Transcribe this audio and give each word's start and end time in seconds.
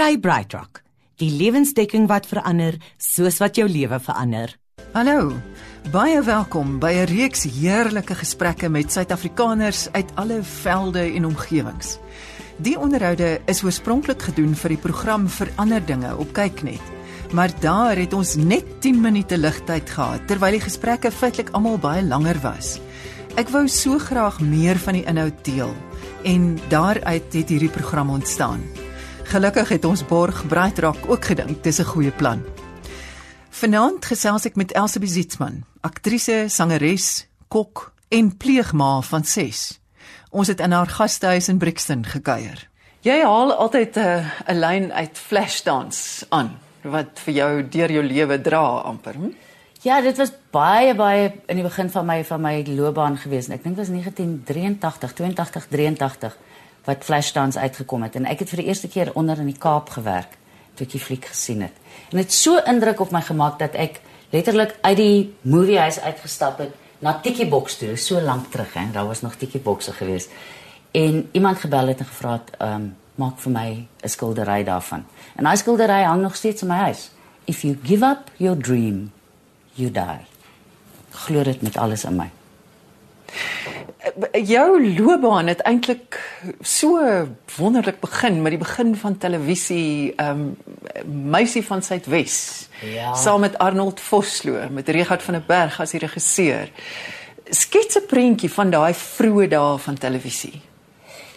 kry 0.00 0.14
BrightRock, 0.16 0.78
die 1.20 1.28
lewensdekking 1.28 2.06
wat 2.08 2.24
verander 2.24 2.78
soos 2.96 3.36
wat 3.42 3.58
jou 3.60 3.66
lewe 3.68 3.98
verander. 4.00 4.54
Hallo. 4.94 5.34
Baie 5.92 6.22
welkom 6.24 6.78
by 6.80 6.92
'n 6.92 7.10
reeks 7.10 7.44
heerlike 7.44 8.14
gesprekke 8.14 8.70
met 8.70 8.92
Suid-Afrikaners 8.92 9.92
uit 9.92 10.08
alle 10.14 10.42
velde 10.42 11.00
en 11.00 11.26
omgewings. 11.26 11.98
Die 12.56 12.78
onderhoude 12.78 13.40
is 13.44 13.62
oorspronklik 13.62 14.22
gedoen 14.22 14.54
vir 14.54 14.68
die 14.68 14.78
program 14.78 15.28
Verander 15.28 15.86
dinge 15.86 16.16
op 16.16 16.32
Kyknet. 16.32 16.86
Maar 17.32 17.50
daar 17.60 17.96
het 17.96 18.12
ons 18.12 18.36
net 18.36 18.80
10 18.80 19.00
minute 19.00 19.36
ligtyd 19.36 19.90
gehad 19.90 20.26
terwyl 20.26 20.50
die 20.50 20.64
gesprekke 20.64 21.10
feitelik 21.10 21.50
almal 21.52 21.78
baie 21.78 22.02
langer 22.02 22.40
was. 22.40 22.80
Ek 23.36 23.48
wou 23.48 23.68
so 23.68 23.98
graag 23.98 24.40
meer 24.40 24.78
van 24.78 24.94
die 24.94 25.04
inhoud 25.04 25.44
deel 25.44 25.74
en 26.24 26.58
daaruit 26.68 27.32
het 27.32 27.48
hierdie 27.48 27.68
program 27.68 28.10
ontstaan. 28.10 28.79
Gelukkig 29.30 29.68
het 29.68 29.84
ons 29.86 30.00
borg 30.10 30.40
Braitrock 30.50 31.04
ook 31.06 31.24
gedink 31.24 31.62
dis 31.62 31.78
'n 31.78 31.86
goeie 31.86 32.10
plan. 32.10 32.42
Vanaand 33.50 34.04
gesels 34.04 34.44
ek 34.44 34.56
met 34.56 34.72
Elsabie 34.72 35.08
Zietsman, 35.08 35.64
aktrise, 35.80 36.44
sangeres, 36.48 37.26
kok 37.48 37.92
en 38.08 38.36
pleegma 38.36 39.00
van 39.00 39.24
6. 39.24 39.80
Ons 40.30 40.48
het 40.48 40.60
in 40.60 40.72
haar 40.72 40.86
gastehuis 40.86 41.48
in 41.48 41.58
Brixton 41.58 42.04
gekuier. 42.04 42.68
Jy 43.00 43.22
haal 43.22 43.52
altyd 43.52 43.96
'n 43.96 44.00
uh, 44.00 44.30
'n 44.48 44.58
lyn 44.58 44.92
uit 44.92 45.18
Flashdance 45.18 46.26
aan 46.28 46.58
wat 46.82 47.20
vir 47.24 47.34
jou 47.34 47.68
deur 47.68 47.90
jou 47.90 48.04
lewe 48.04 48.40
dra 48.40 48.82
amper. 48.82 49.14
Hm? 49.14 49.30
Ja, 49.82 50.00
dit 50.00 50.16
was 50.16 50.32
baie 50.50 50.94
baie 50.94 51.32
in 51.46 51.56
die 51.56 51.64
begin 51.64 51.90
van 51.90 52.06
my 52.06 52.24
van 52.24 52.40
my 52.40 52.64
loopbaan 52.66 53.16
gewees. 53.16 53.48
Ek 53.48 53.62
dink 53.62 53.76
dit 53.76 53.86
was 53.86 53.88
1983, 53.88 55.12
82, 55.12 55.66
83 55.68 56.36
wat 56.90 57.06
Flashdance 57.06 57.58
uitgekom 57.58 58.02
het 58.06 58.18
en 58.18 58.28
ek 58.30 58.44
het 58.44 58.52
vir 58.52 58.64
die 58.64 58.68
eerste 58.72 58.90
keer 58.90 59.14
onder 59.14 59.38
in 59.38 59.50
die 59.52 59.58
Kaap 59.58 59.90
gewerk 59.94 60.36
toe 60.74 60.86
ek 60.86 60.94
die 60.94 61.02
fliek 61.02 61.26
gesien 61.30 61.62
het. 61.66 61.76
En 62.10 62.18
dit 62.18 62.26
het 62.26 62.34
so 62.34 62.60
indruk 62.66 63.00
op 63.04 63.12
my 63.14 63.20
gemaak 63.22 63.58
dat 63.60 63.76
ek 63.78 64.00
letterlik 64.34 64.76
uit 64.80 64.96
die 64.96 65.18
moviehuis 65.42 66.00
uitgestap 66.00 66.62
het 66.62 66.74
na 67.00 67.16
Tiki 67.22 67.46
Box 67.48 67.78
toe, 67.80 67.96
so 67.96 68.20
lank 68.20 68.50
terug 68.52 68.72
hè. 68.76 68.86
Daar 68.92 69.06
was 69.08 69.22
nog 69.24 69.34
Tiki 69.40 69.60
Boxe 69.60 69.92
gewees. 69.92 70.28
En 70.92 71.28
iemand 71.32 71.58
gebel 71.58 71.92
het 71.92 72.02
en 72.02 72.08
gevra 72.08 72.32
het, 72.32 72.50
ehm, 72.58 72.74
um, 72.74 72.96
maak 73.14 73.38
vir 73.38 73.52
my 73.52 73.86
'n 74.02 74.08
skildery 74.08 74.64
daarvan. 74.64 75.04
En 75.36 75.44
daai 75.44 75.56
skildery 75.56 76.02
hang 76.02 76.22
nog 76.22 76.36
steeds 76.36 76.62
in 76.62 76.68
my 76.68 76.74
huis. 76.74 77.10
If 77.44 77.62
you 77.62 77.78
give 77.82 78.04
up 78.04 78.30
your 78.36 78.58
dream, 78.58 79.12
you 79.74 79.90
die. 79.90 80.24
Glo 81.10 81.42
dit 81.42 81.62
met 81.62 81.76
alles 81.76 82.04
in 82.04 82.16
my. 82.16 82.30
Jou 84.44 84.94
loopbaan 84.98 85.46
het 85.46 85.60
eintlik 85.60 86.29
so 86.60 86.98
wonderlik 87.56 88.00
begin 88.00 88.42
met 88.42 88.54
die 88.54 88.60
begin 88.60 88.94
van 88.96 89.18
televisie, 89.18 90.14
ehm 90.16 90.40
um, 90.40 90.56
Meisie 91.30 91.62
van 91.66 91.82
Suidwes. 91.82 92.68
Ja. 92.80 93.14
Saam 93.14 93.40
met 93.40 93.58
Arnold 93.58 94.00
Vosloo 94.00 94.70
met 94.70 94.88
Regard 94.88 95.22
van 95.22 95.34
der 95.34 95.44
Berg 95.46 95.80
as 95.80 95.90
die 95.90 96.00
regisseur. 96.00 96.70
Skets 97.50 97.96
'n 97.96 98.06
prentjie 98.06 98.50
van 98.50 98.70
daai 98.70 98.94
vroeë 98.94 99.48
dae 99.48 99.78
van 99.78 99.94
televisie. 99.94 100.60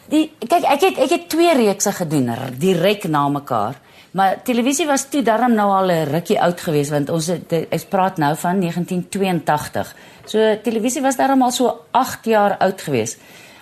Die 0.09 0.31
kyk 0.39 0.63
ek 0.63 0.81
het 0.81 0.97
ek 0.97 1.09
het 1.09 1.29
twee 1.29 1.53
reekse 1.55 1.91
gedoen 1.91 2.31
direk 2.57 3.03
na 3.03 3.27
mekaar. 3.29 3.79
Maar 4.11 4.43
televisie 4.43 4.85
was 4.85 5.09
toe 5.09 5.21
darm 5.21 5.53
nou 5.53 5.69
al 5.71 5.91
'n 5.91 6.09
rukkie 6.11 6.41
oud 6.41 6.61
geweest 6.61 6.91
want 6.91 7.09
ons 7.09 7.29
ek 7.29 7.89
praat 7.89 8.17
nou 8.17 8.35
van 8.35 8.59
1982. 8.59 9.95
So 10.25 10.37
televisie 10.63 11.01
was 11.01 11.15
darm 11.15 11.41
al 11.41 11.51
so 11.51 11.85
8 11.91 12.25
jaar 12.25 12.57
oud 12.57 12.81
geweest. 12.81 13.19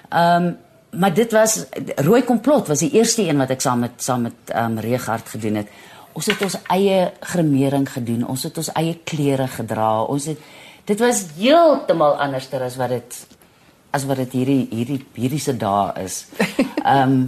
Ehm 0.10 0.44
um, 0.44 0.58
maar 0.92 1.14
dit 1.14 1.32
was 1.32 1.66
Rooi 1.96 2.24
Komplot 2.24 2.68
was 2.68 2.80
die 2.80 2.92
eerste 2.92 3.24
een 3.28 3.38
wat 3.38 3.50
ek 3.50 3.62
saam 3.62 3.80
met 3.80 4.04
saam 4.04 4.22
met 4.28 4.56
um, 4.56 4.80
Regard 4.80 5.30
gedoen 5.30 5.62
het. 5.62 5.68
Ons 6.14 6.28
het 6.28 6.42
ons 6.42 6.58
eie 6.68 7.12
gremering 7.20 7.88
gedoen. 7.90 8.26
Ons 8.28 8.44
het 8.44 8.58
ons 8.58 8.72
eie 8.76 8.98
klere 9.04 9.48
gedra. 9.48 10.04
Ons 10.04 10.26
het 10.34 10.40
dit 10.86 11.00
was 11.00 11.24
heeltemal 11.38 12.18
anderster 12.20 12.64
as 12.64 12.76
wat 12.76 12.90
dit 12.90 13.22
as 13.92 14.06
wat 14.08 14.20
dit 14.24 14.34
hierdie 14.40 14.68
hierdie 14.72 15.00
hierdie 15.16 15.40
se 15.40 15.56
dae 15.58 16.04
is. 16.04 16.26
Ehm 16.84 17.08
um, 17.08 17.24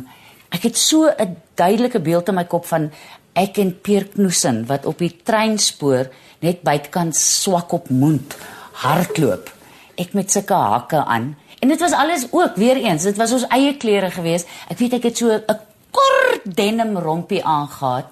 Ek 0.54 0.68
het 0.70 0.78
so 0.78 1.10
'n 1.10 1.38
duidelike 1.58 2.00
beeld 2.00 2.28
in 2.30 2.36
my 2.36 2.46
kop 2.46 2.66
van 2.66 2.92
ek 3.34 3.58
en 3.58 3.82
Pierre 3.82 4.06
Knoesen 4.06 4.66
wat 4.70 4.86
op 4.86 4.98
die 4.98 5.16
treinspoor 5.24 6.10
net 6.40 6.62
buitekant 6.62 7.16
swak 7.16 7.74
op 7.74 7.90
mond 7.90 8.38
hardloop. 8.86 9.50
Ek 9.98 10.14
met 10.14 10.32
sulke 10.32 10.54
hakke 10.54 11.06
aan. 11.06 11.36
En 11.64 11.72
dit 11.72 11.80
was 11.80 11.96
alles 11.96 12.26
ook 12.30 12.56
weer 12.60 12.76
eens, 12.76 13.04
dit 13.08 13.18
was 13.18 13.32
ons 13.32 13.46
eie 13.48 13.78
klere 13.80 14.10
geweest. 14.12 14.50
Ek 14.68 14.82
weet 14.84 14.98
ek 15.00 15.08
het 15.08 15.18
so 15.18 15.32
'n 15.32 15.60
kort 15.96 16.44
denim 16.44 16.98
rompie 16.98 17.44
aangetree 17.44 18.12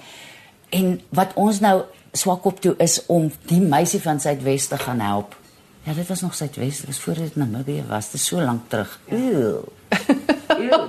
en 0.69 1.01
wat 1.09 1.35
ons 1.35 1.59
nou 1.59 1.81
swak 2.11 2.45
op 2.45 2.61
toe 2.61 2.75
is 2.77 3.01
om 3.05 3.31
die 3.51 3.59
meisie 3.59 4.01
van 4.01 4.19
Suidwes 4.19 4.67
te 4.67 4.77
gaan 4.77 4.99
help. 4.99 5.35
Ja, 5.83 5.93
dit 5.93 6.07
was 6.07 6.21
nog 6.21 6.35
Suidwes, 6.35 6.77
dit 6.77 6.85
was 6.85 6.99
voor 6.99 7.13
dit 7.13 7.35
Namibië 7.35 7.83
was, 7.87 8.11
dit 8.11 8.21
is 8.21 8.25
so 8.25 8.41
lank 8.41 8.69
terug. 8.69 8.99
Ew. 9.09 9.59
Ew 10.63 10.87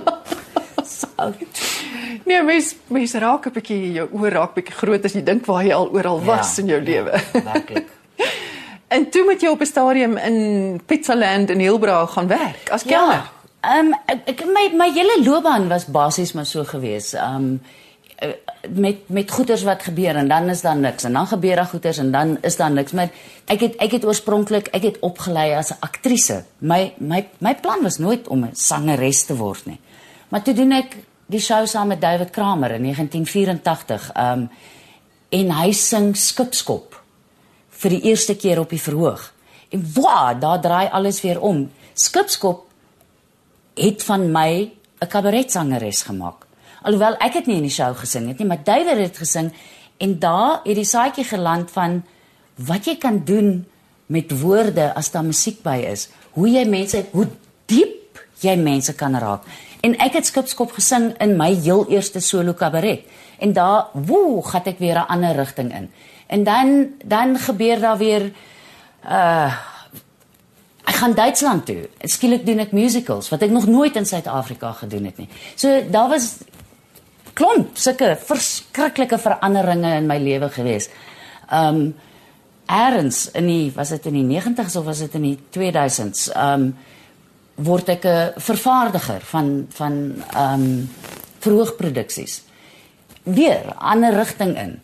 oud. 1.23 1.35
Nee, 2.25 2.43
mens 2.43 2.75
mens 2.87 3.13
raak 3.13 3.47
'n 3.47 3.53
bietjie 3.57 3.91
jou 3.97 4.07
oë 4.11 4.31
raak 4.37 4.53
bietjie 4.53 4.75
groot 4.75 5.05
as 5.05 5.13
jy 5.13 5.23
dink 5.23 5.45
waar 5.45 5.63
jy 5.65 5.73
al 5.73 5.89
oral 5.91 6.19
ja, 6.19 6.25
was 6.25 6.55
ja, 6.55 6.61
in 6.61 6.67
jou 6.67 6.79
ja, 6.79 6.85
lewe. 6.89 7.11
Werklik. 7.43 7.89
En 8.95 9.09
toe 9.09 9.23
moet 9.27 9.41
jy 9.41 9.51
op 9.51 9.61
'n 9.61 9.65
stadium 9.65 10.17
in 10.17 10.81
Pizzaland 10.85 11.49
in 11.49 11.59
Hilbra 11.59 12.05
gaan 12.05 12.27
werk 12.27 12.69
as 12.69 12.83
kelner. 12.83 13.23
Ja. 13.23 13.31
Ehm 13.61 13.93
um, 13.93 14.19
ek 14.25 14.45
my 14.45 14.71
my 14.75 14.89
hele 14.93 15.21
loopbaan 15.23 15.67
was 15.67 15.85
basies 15.85 16.33
maar 16.33 16.45
so 16.45 16.63
gewees. 16.63 17.13
Ehm 17.13 17.35
um, 17.35 17.61
met 18.69 19.09
met 19.09 19.31
goeters 19.31 19.63
wat 19.63 19.83
gebeur 19.83 20.15
en 20.15 20.27
dan 20.27 20.49
is 20.49 20.61
daar 20.61 20.77
niks 20.77 21.03
en 21.03 21.13
dan 21.13 21.27
gebeur 21.27 21.55
daar 21.55 21.65
goeters 21.65 21.97
en 21.97 22.11
dan 22.11 22.37
is 22.41 22.55
daar 22.55 22.71
niks 22.71 22.91
maar 22.91 23.09
ek 23.45 23.59
het 23.59 23.75
ek 23.75 23.91
het 23.91 24.05
oorspronklik 24.05 24.67
ek 24.67 24.81
het 24.81 24.99
opgelei 24.99 25.55
as 25.55 25.71
'n 25.71 25.79
aktrise 25.79 26.43
my 26.57 26.93
my 26.97 27.27
my 27.37 27.55
plan 27.55 27.81
was 27.81 27.97
nooit 27.97 28.27
om 28.27 28.43
'n 28.43 28.55
sangeres 28.55 29.25
te 29.25 29.35
word 29.35 29.65
nie 29.65 29.79
maar 30.29 30.41
toe 30.41 30.53
doen 30.53 30.71
ek 30.71 30.95
die 31.33 31.41
show 31.41 31.65
saam 31.65 31.87
met 31.93 32.01
David 32.01 32.29
Kramer 32.29 32.71
in 32.71 32.81
1984. 32.81 34.11
Um 34.17 34.49
en 35.33 35.51
hy 35.51 35.71
sing 35.73 36.11
Skipskop 36.17 36.92
vir 37.83 37.97
die 37.97 38.03
eerste 38.11 38.35
keer 38.39 38.61
op 38.61 38.71
die 38.73 38.81
verhoog. 38.81 39.33
En 39.73 39.83
wa, 39.95 40.33
daar 40.33 40.61
draai 40.61 40.87
alles 40.91 41.21
weer 41.21 41.41
om. 41.41 41.65
Skipskop 41.93 42.65
het 43.75 44.03
van 44.03 44.31
my 44.31 44.71
'n 45.01 45.07
kabaretsangeres 45.07 46.03
gemaak. 46.03 46.45
Alhoewel 46.83 47.15
ek 47.19 47.33
dit 47.33 47.45
nie 47.45 47.55
in 47.55 47.67
die 47.67 47.71
show 47.71 47.95
gesing 47.95 48.27
het 48.27 48.39
nie, 48.39 48.47
maar 48.47 48.63
David 48.63 48.97
het 48.97 49.17
gesing 49.17 49.53
en 49.97 50.19
daar 50.19 50.61
het 50.63 50.75
die 50.75 50.85
saadjie 50.85 51.23
geland 51.23 51.71
van 51.71 52.03
wat 52.55 52.85
jy 52.85 52.97
kan 52.97 53.23
doen 53.25 53.65
met 54.05 54.39
woorde 54.41 54.93
as 54.95 55.11
daar 55.11 55.23
musiek 55.23 55.61
by 55.63 55.77
is. 55.91 56.09
Hoe 56.31 56.49
jy 56.49 56.65
mense, 56.65 57.05
hoe 57.11 57.27
diep 57.65 58.19
jy 58.39 58.55
mense 58.55 58.93
kan 58.93 59.15
raak. 59.15 59.41
En 59.81 59.95
ek 59.99 60.13
het 60.13 60.25
skipskop 60.25 60.71
gesing 60.71 61.13
in 61.23 61.37
my 61.37 61.53
heel 61.55 61.85
eerste 61.89 62.19
solo 62.19 62.53
kabaret. 62.53 63.03
En 63.39 63.53
daar, 63.53 63.89
woe, 63.93 64.43
gaan 64.43 64.65
ek 64.65 64.79
weer 64.79 64.95
'n 64.95 65.07
ander 65.07 65.35
rigting 65.35 65.73
in. 65.73 65.89
En 66.27 66.43
dan 66.43 66.87
dan 67.05 67.37
gebeur 67.37 67.79
daar 67.79 67.97
weer 67.97 68.31
uh 69.05 69.53
ek 70.83 70.95
gaan 70.99 71.13
Duitsland 71.15 71.65
toe. 71.65 71.89
Skielik 71.99 72.45
doen 72.45 72.59
ek 72.59 72.71
musicals 72.75 73.29
wat 73.31 73.41
ek 73.41 73.53
nog 73.55 73.67
nooit 73.67 73.95
in 73.95 74.05
Suid-Afrika 74.05 74.71
gedoen 74.71 75.05
het 75.05 75.17
nie. 75.17 75.29
So 75.55 75.79
daar 75.89 76.09
was 76.09 76.37
klomp 77.33 77.77
sulke 77.79 78.17
verskriklike 78.19 79.17
veranderinge 79.17 79.95
in 79.95 80.07
my 80.07 80.17
lewe 80.17 80.49
gewees. 80.49 80.89
Um 81.51 81.93
Eerens 82.73 83.31
in 83.35 83.45
die 83.45 83.71
was 83.75 83.89
dit 83.89 84.05
in 84.05 84.15
die 84.21 84.39
90s 84.39 84.75
of 84.79 84.85
was 84.85 84.99
dit 85.03 85.15
in 85.19 85.21
die 85.21 85.39
2000s? 85.51 86.29
Um 86.35 86.73
word 87.55 87.89
ek 87.89 88.05
'n 88.05 88.33
vervaardiger 88.37 89.21
van 89.21 89.67
van 89.69 90.23
um, 90.37 90.89
vroegproduksies. 91.39 92.41
Weer 93.23 93.73
ander 93.77 94.13
rigting 94.13 94.57
in. 94.57 94.81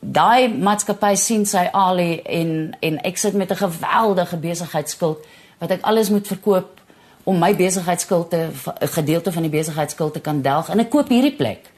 Daai 0.00 0.48
maatskappy 0.48 1.14
sien 1.16 1.46
sy 1.46 1.68
Ali 1.72 2.20
en 2.22 2.76
en 2.80 2.98
ek 3.02 3.16
sit 3.16 3.34
met 3.34 3.50
'n 3.50 3.56
geweldige 3.56 4.36
besigheidskuld 4.36 5.24
wat 5.58 5.70
ek 5.70 5.82
alles 5.82 6.10
moet 6.10 6.26
verkoop 6.26 6.80
om 7.24 7.38
my 7.38 7.56
besigheidskuld 7.56 8.30
te 8.30 8.48
'n 8.80 8.88
gedeelte 8.88 9.32
van 9.32 9.42
die 9.42 9.50
besigheidskuld 9.50 10.12
te 10.12 10.20
kan 10.20 10.42
delg 10.42 10.68
en 10.68 10.78
ek 10.78 10.90
koop 10.90 11.08
hierdie 11.08 11.36
plek. 11.36 11.70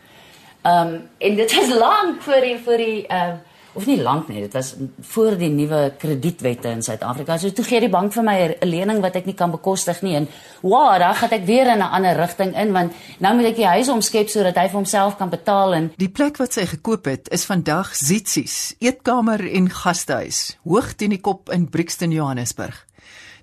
Ehm 0.62 0.86
um, 0.86 1.08
en 1.18 1.36
dit 1.36 1.52
is 1.52 1.68
lank 1.74 2.22
vir 2.22 2.40
die 2.40 2.58
vir 2.58 2.76
die 2.76 3.06
ehm 3.06 3.30
uh, 3.30 3.47
of 3.78 3.86
nie 3.86 3.98
lank 4.02 4.28
nie, 4.30 4.40
dit 4.42 4.54
was 4.56 4.72
voor 5.12 5.36
die 5.38 5.50
nuwe 5.54 5.92
kredietwette 6.00 6.70
in 6.74 6.82
Suid-Afrika. 6.82 7.36
So 7.38 7.54
toe 7.54 7.64
gee 7.66 7.80
die 7.84 7.90
bank 7.92 8.12
vir 8.12 8.24
my 8.26 8.36
'n 8.48 8.68
lening 8.68 9.00
wat 9.02 9.16
ek 9.16 9.26
nie 9.26 9.34
kan 9.34 9.50
bekostig 9.50 10.02
nie 10.02 10.16
en 10.16 10.28
wow, 10.62 10.98
dan 10.98 11.14
gaan 11.14 11.30
ek 11.30 11.46
weer 11.46 11.66
in 11.66 11.78
'n 11.78 11.92
ander 11.96 12.16
rigting 12.16 12.56
in 12.56 12.72
want 12.72 12.92
nou 13.18 13.34
moet 13.36 13.46
ek 13.46 13.56
die 13.56 13.66
huis 13.66 13.88
omskep 13.88 14.28
sodat 14.28 14.56
hy 14.56 14.66
vir 14.66 14.78
homself 14.80 15.16
kan 15.16 15.30
betaal 15.30 15.74
en 15.74 15.92
die 15.96 16.08
plek 16.08 16.38
wat 16.38 16.52
sy 16.52 16.66
gekoop 16.66 17.04
het 17.04 17.28
is 17.30 17.44
vandag 17.44 17.94
Zitsi's 17.94 18.74
eetkamer 18.80 19.40
en 19.40 19.70
gastehuis 19.70 20.58
hoog 20.64 20.92
teen 20.96 21.10
die 21.10 21.20
kop 21.20 21.50
in 21.50 21.70
Brixton 21.70 22.10
Johannesburg. 22.10 22.86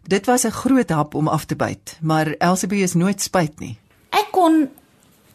Dit 0.08 0.26
was 0.26 0.46
'n 0.46 0.52
groot 0.52 0.90
hap 0.90 1.16
om 1.16 1.28
af 1.28 1.46
te 1.46 1.56
byt, 1.56 1.98
maar 2.02 2.36
Elsabie 2.40 2.84
is 2.84 2.94
nooit 2.94 3.22
spyt 3.22 3.60
nie. 3.60 3.78
Ek 4.10 4.28
kon 4.32 4.70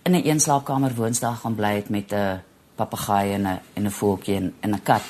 in 0.03 0.13
'n 0.13 0.27
een 0.27 0.41
slaapkamer 0.41 0.95
woonstel 0.95 1.33
gaan 1.33 1.55
bly 1.55 1.75
het 1.75 1.89
met 1.89 2.13
'n 2.13 2.41
papegaai 2.81 3.35
en 3.37 3.47
'n 3.47 3.59
en 3.77 3.85
'n 3.85 3.91
voeltjie 3.91 4.37
en, 4.37 4.55
en 4.61 4.75
'n 4.75 4.83
kat. 4.83 5.03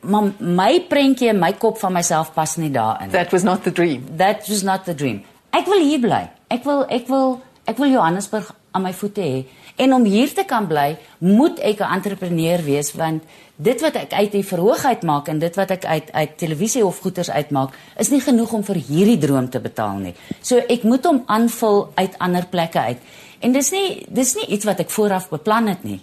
Maar 0.00 0.32
my 0.38 0.80
prentjie 0.88 1.28
in 1.28 1.38
my 1.38 1.52
kop 1.52 1.78
van 1.78 1.92
myself 1.92 2.32
pas 2.32 2.56
nie 2.56 2.70
daarin. 2.70 3.10
That 3.10 3.32
was 3.32 3.42
not 3.42 3.62
the 3.62 3.72
dream. 3.72 4.04
That 4.16 4.48
was 4.48 4.62
not 4.62 4.84
the 4.84 4.94
dream. 4.94 5.22
Ek 5.50 5.66
wil 5.66 5.80
hier 5.80 6.00
bly. 6.00 6.30
Ek 6.48 6.64
wil 6.64 6.84
ek 6.88 7.08
wil 7.08 7.40
ek 7.64 7.78
wil 7.80 7.90
Johannesburg 7.90 8.54
aan 8.74 8.82
my 8.82 8.92
voete 8.92 9.22
hê. 9.22 9.44
En 9.76 9.94
om 9.94 10.04
hier 10.04 10.34
te 10.34 10.44
kan 10.46 10.66
bly, 10.66 10.98
moet 11.18 11.58
ek 11.58 11.80
'n 11.80 11.94
entrepreneur 11.94 12.62
wees 12.62 12.92
want 12.92 13.22
dit 13.56 13.80
wat 13.80 13.94
ek 13.94 14.12
uit 14.12 14.32
die 14.32 14.44
verhoog 14.44 14.84
uitmaak 14.84 15.28
en 15.28 15.38
dit 15.38 15.54
wat 15.54 15.70
ek 15.70 15.84
uit 15.84 16.12
uit 16.12 16.38
televisie 16.38 16.86
of 16.86 16.98
goeders 16.98 17.30
uitmaak, 17.30 17.74
is 17.98 18.10
nie 18.10 18.20
genoeg 18.20 18.52
om 18.52 18.64
vir 18.64 18.76
hierdie 18.76 19.18
droom 19.18 19.50
te 19.50 19.60
betaal 19.60 19.96
nie. 19.96 20.14
So 20.40 20.58
ek 20.58 20.82
moet 20.82 21.04
hom 21.04 21.22
aanvul 21.26 21.92
uit 21.94 22.18
ander 22.18 22.46
plekke 22.46 22.78
uit. 22.78 22.98
En 23.40 23.52
dis 23.52 23.70
nie 23.70 24.06
dis 24.08 24.34
nie 24.34 24.46
iets 24.46 24.64
wat 24.64 24.80
ek 24.80 24.90
vooraf 24.90 25.28
beplan 25.28 25.66
het 25.68 25.84
nie. 25.84 26.00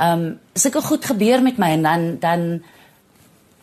Ehm 0.00 0.20
um, 0.20 0.38
sulke 0.54 0.80
goed 0.82 1.04
gebeur 1.04 1.42
met 1.42 1.58
my 1.58 1.74
en 1.76 1.82
dan 1.82 2.04
dan 2.20 2.44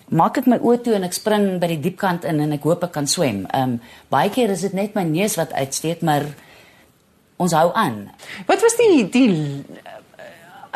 maak 0.08 0.38
ek 0.38 0.48
my 0.48 0.60
oë 0.64 0.82
toe 0.84 0.94
en 0.96 1.04
ek 1.08 1.16
spring 1.18 1.48
by 1.60 1.68
die 1.74 1.82
diepkant 1.84 2.26
in 2.30 2.40
en 2.40 2.56
ek 2.56 2.64
hoop 2.64 2.84
ek 2.88 2.94
kan 2.96 3.08
swem. 3.10 3.46
Ehm 3.50 3.78
um, 3.78 3.80
baie 4.14 4.30
keer 4.30 4.54
is 4.54 4.62
dit 4.68 4.76
net 4.78 4.96
my 4.96 5.04
neus 5.04 5.38
wat 5.40 5.54
uitsteek, 5.54 6.04
maar 6.06 6.28
ons 7.38 7.54
hou 7.58 7.72
aan. 7.74 8.06
Wat 8.48 8.62
was 8.62 8.78
die 8.80 9.08
die 9.10 9.30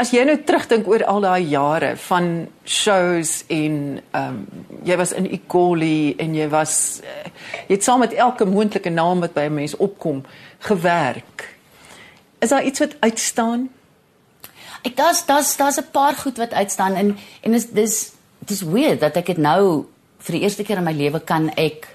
as 0.02 0.10
jy 0.16 0.24
nou 0.26 0.38
terugdink 0.48 0.88
oor 0.90 1.04
al 1.06 1.22
daai 1.22 1.46
jare 1.52 1.92
van 2.08 2.32
shows 2.66 3.44
en 3.54 3.76
ehm 4.02 4.40
um, 4.42 4.66
jy 4.88 4.96
was 4.98 5.12
in 5.14 5.28
Ikoli 5.30 6.16
en 6.18 6.34
jy 6.34 6.48
was 6.50 6.74
uh, 7.06 7.28
jy 7.68 7.76
het 7.76 7.86
saam 7.86 8.02
met 8.02 8.16
elke 8.18 8.48
moontlike 8.50 8.90
naam 8.90 9.22
wat 9.22 9.36
by 9.38 9.46
'n 9.46 9.60
mens 9.62 9.78
opkom 9.78 10.24
gewerk. 10.60 11.46
Is 12.42 12.50
daar 12.50 12.66
iets 12.66 12.80
wat 12.80 12.98
uitstaan? 13.00 13.70
Ek 14.84 14.96
daar's 14.98 15.26
daar's 15.26 15.56
daar's 15.58 15.78
'n 15.78 15.92
paar 15.92 16.16
goed 16.16 16.38
wat 16.38 16.54
uitstaan 16.54 16.96
en 16.96 17.18
en 17.42 17.54
is 17.54 17.70
dis 17.70 18.12
dis 18.40 18.62
weird 18.62 19.00
dat 19.00 19.16
ek 19.16 19.26
dit 19.26 19.38
nou 19.38 19.86
vir 20.20 20.34
die 20.36 20.42
eerste 20.42 20.64
keer 20.64 20.78
in 20.78 20.84
my 20.84 20.94
lewe 20.94 21.20
kan 21.20 21.50
ek 21.50 21.88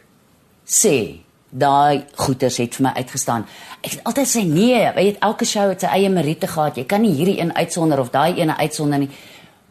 sê 0.67 1.27
daai 1.50 2.05
goeters 2.15 2.56
het 2.56 2.75
vir 2.75 2.83
my 2.88 2.93
uitgestaan. 2.97 3.47
Ek 3.83 3.91
het 3.91 4.05
altyd 4.05 4.29
sê 4.29 4.43
nee, 4.44 4.93
weet 4.94 5.21
elke 5.21 5.44
show 5.44 5.69
het 5.69 5.81
sy 5.81 5.87
eie 5.87 6.11
meriete 6.11 6.47
gehad. 6.47 6.77
Jy 6.77 6.85
kan 6.85 7.03
nie 7.03 7.15
hierdie 7.15 7.38
een 7.41 7.55
uitsonder 7.55 8.00
of 8.00 8.11
daai 8.11 8.41
een 8.41 8.50
uitsonder 8.50 8.99
nie. 8.99 9.11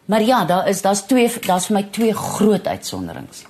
Maar 0.05 0.21
ja, 0.21 0.45
daar 0.45 0.67
is 0.67 0.81
daar's 0.81 1.05
twee 1.05 1.31
daar's 1.45 1.67
vir 1.67 1.75
my 1.75 1.83
twee 1.91 2.13
groot 2.13 2.67
uitsonderings. 2.67 3.45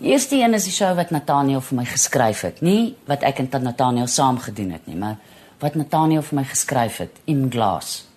Die 0.00 0.10
eerste 0.10 0.36
een 0.36 0.54
is 0.54 0.64
die 0.64 0.72
show 0.72 0.94
wat 0.96 1.10
Nathaniel 1.10 1.60
vir 1.60 1.76
my 1.76 1.84
geskryf 1.84 2.40
het, 2.40 2.60
nie 2.64 2.96
wat 3.06 3.22
ek 3.22 3.38
en 3.38 3.50
Nathaniel 3.62 4.06
saam 4.06 4.38
gedoen 4.38 4.70
het 4.70 4.86
nie, 4.86 4.96
maar 4.96 5.18
wat 5.60 5.74
Nathaniel 5.74 6.22
vir 6.22 6.40
my 6.40 6.44
geskryf 6.44 6.96
het 7.04 7.20
in 7.28 7.50
Glass. 7.52 8.09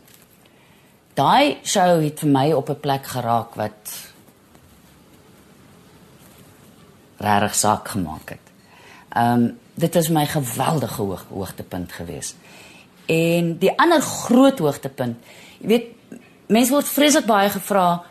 Daai 1.14 1.58
show 1.64 2.02
het 2.02 2.20
vir 2.20 2.30
my 2.30 2.52
op 2.52 2.70
'n 2.70 2.80
plek 2.80 3.06
geraak 3.06 3.56
wat 3.56 4.12
regtig 7.18 7.56
saak 7.56 7.88
gemaak 7.88 8.30
het. 8.30 8.46
Ehm 9.10 9.44
um, 9.44 9.58
dit 9.74 9.94
was 9.94 10.10
my 10.10 10.26
geweldige 10.26 11.02
hoog, 11.02 11.26
hoogtepunt 11.30 11.92
geweest. 11.92 12.36
En 13.06 13.58
die 13.58 13.72
ander 13.78 14.02
groot 14.02 14.60
hoogtepunt, 14.60 15.18
jy 15.60 15.68
weet, 15.68 15.88
mense 16.48 16.72
word 16.72 16.88
vreeslik 16.88 17.26
baie 17.26 17.50
gevra 17.50 18.04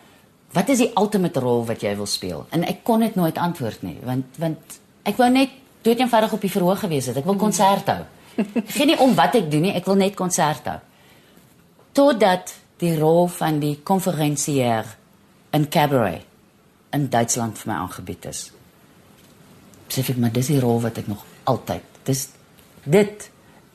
wat 0.53 0.69
is 0.69 0.83
die 0.83 0.91
ultimate 1.01 1.41
rol 1.41 1.65
wat 1.65 1.81
jy 1.81 1.95
wil 1.97 2.07
speel? 2.07 2.47
En 2.51 2.65
ek 2.69 2.83
kon 2.85 3.01
dit 3.01 3.15
nooit 3.15 3.39
antwoord 3.39 3.83
nie, 3.83 3.97
want 4.05 4.37
want 4.39 4.81
ek 5.09 5.17
wou 5.17 5.31
net 5.31 5.55
dood 5.83 5.99
eenvoudig 5.99 6.33
op 6.33 6.41
die 6.41 6.51
verhoog 6.51 6.83
gewees 6.85 7.07
het. 7.07 7.17
Ek 7.17 7.25
wil 7.25 7.41
konsert 7.41 7.89
hou. 7.91 8.03
Geen 8.77 8.93
nie 8.93 8.99
om 8.99 9.15
wat 9.15 9.35
ek 9.35 9.51
doen 9.51 9.67
nie, 9.69 9.75
ek 9.75 9.89
wil 9.89 9.99
net 10.01 10.15
konsert 10.15 10.69
hou. 10.69 10.79
Totdat 11.93 12.55
die 12.83 12.97
rol 12.99 13.29
van 13.31 13.61
die 13.63 13.77
konferensier 13.87 14.89
in 15.55 15.69
Cabaret 15.71 16.27
in 16.93 17.09
Duitsland 17.09 17.61
vir 17.61 17.71
my 17.71 17.79
aangebied 17.85 18.27
is. 18.29 18.43
Sê 19.93 20.03
ek 20.03 20.19
maar 20.21 20.35
dis 20.35 20.51
die 20.53 20.61
rol 20.61 20.83
wat 20.83 20.99
ek 21.01 21.09
nog 21.09 21.25
altyd. 21.49 21.87
Dis 22.09 22.27
dit 22.85 23.29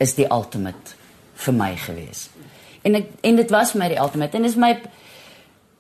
is 0.04 0.13
die 0.18 0.27
ultimate 0.30 0.98
vir 1.45 1.56
my 1.56 1.71
gewees. 1.80 2.27
En 2.86 2.98
ek 3.00 3.09
en 3.25 3.39
dit 3.39 3.54
was 3.54 3.74
vir 3.74 3.83
my 3.83 3.92
die 3.94 4.01
ultimate 4.01 4.38
en 4.38 4.48
dis 4.48 4.59
my 4.59 4.74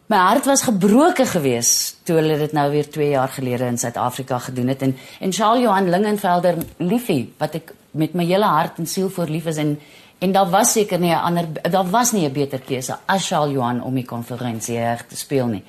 my 0.07 0.19
hart 0.23 0.47
was 0.47 0.63
gebroke 0.63 1.25
gewees 1.27 1.71
toe 2.07 2.15
hulle 2.21 2.37
dit 2.39 2.53
nou 2.55 2.69
weer 2.71 2.87
2 2.87 3.09
jaar 3.11 3.31
gelede 3.33 3.67
in 3.67 3.79
Suid-Afrika 3.81 4.39
gedoen 4.45 4.71
het 4.71 4.85
en 4.87 4.95
en 5.19 5.33
Charles 5.35 5.65
Johan 5.65 5.89
Lingenvelder 5.91 6.61
liefie 6.79 7.33
wat 7.41 7.59
ek 7.59 7.73
met 7.91 8.15
my 8.15 8.25
hele 8.29 8.47
hart 8.47 8.79
en 8.79 8.87
siel 8.87 9.09
voor 9.09 9.27
lief 9.27 9.49
is 9.51 9.59
en 9.59 9.75
en 10.19 10.31
daar 10.31 10.49
was 10.49 10.71
seker 10.71 10.99
nie 10.99 11.11
'n 11.11 11.19
ander 11.23 11.45
daar 11.71 11.89
was 11.89 12.11
nie 12.11 12.25
'n 12.25 12.33
beter 12.33 12.59
keuse 12.59 12.97
as 13.05 13.27
Charles 13.27 13.53
Johan 13.53 13.83
om 13.83 13.93
die 13.95 14.05
konferensie 14.05 14.77
reg 14.77 15.05
te 15.07 15.15
speel 15.15 15.47
nie. 15.47 15.63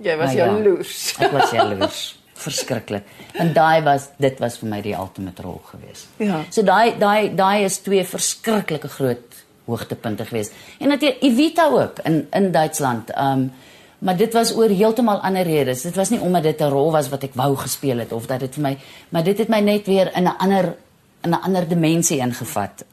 Jy 0.00 0.16
was 0.16 0.32
Nou 0.32 0.36
ja. 0.38 0.44
jaloers. 0.46 1.14
Ek 1.18 1.30
was 1.30 1.50
jaloers. 1.50 2.18
Verskriklik. 2.40 3.04
En 3.36 3.52
daai 3.52 3.82
was 3.84 4.08
dit 4.16 4.38
was 4.40 4.56
vir 4.58 4.68
my 4.68 4.80
die 4.80 4.94
ultimate 4.96 5.42
rol 5.42 5.60
geweest. 5.64 6.06
Ja. 6.16 6.40
So 6.50 6.62
daai 6.64 6.94
daai 6.98 7.34
daai 7.36 7.64
is 7.64 7.78
twee 7.84 8.04
verskriklike 8.04 8.88
groot 8.88 9.36
hoogtepunte 9.68 10.24
geweest. 10.24 10.52
En 10.78 10.88
natuurlik 10.88 11.22
Evita 11.22 11.68
ook 11.68 11.98
in 12.04 12.26
in 12.30 12.52
Duitsland. 12.52 13.12
Um 13.18 13.52
maar 14.00 14.16
dit 14.16 14.32
was 14.32 14.54
oor 14.56 14.68
heeltemal 14.68 15.18
ander 15.20 15.42
redes. 15.42 15.82
Dit 15.82 15.94
was 15.96 16.08
nie 16.08 16.20
omdat 16.20 16.42
dit 16.42 16.60
'n 16.60 16.70
rol 16.72 16.92
was 16.92 17.08
wat 17.08 17.22
ek 17.22 17.34
wou 17.34 17.56
gespeel 17.56 17.98
het 17.98 18.12
of 18.12 18.26
dat 18.26 18.40
dit 18.40 18.54
vir 18.54 18.62
my 18.62 18.78
maar 19.08 19.24
dit 19.24 19.38
het 19.38 19.48
my 19.48 19.60
net 19.60 19.86
weer 19.86 20.16
in 20.16 20.22
'n 20.24 20.36
ander 20.38 20.76
in 21.22 21.30
'n 21.30 21.42
ander 21.42 21.68
dimensie 21.68 22.18
ingevat. 22.18 22.84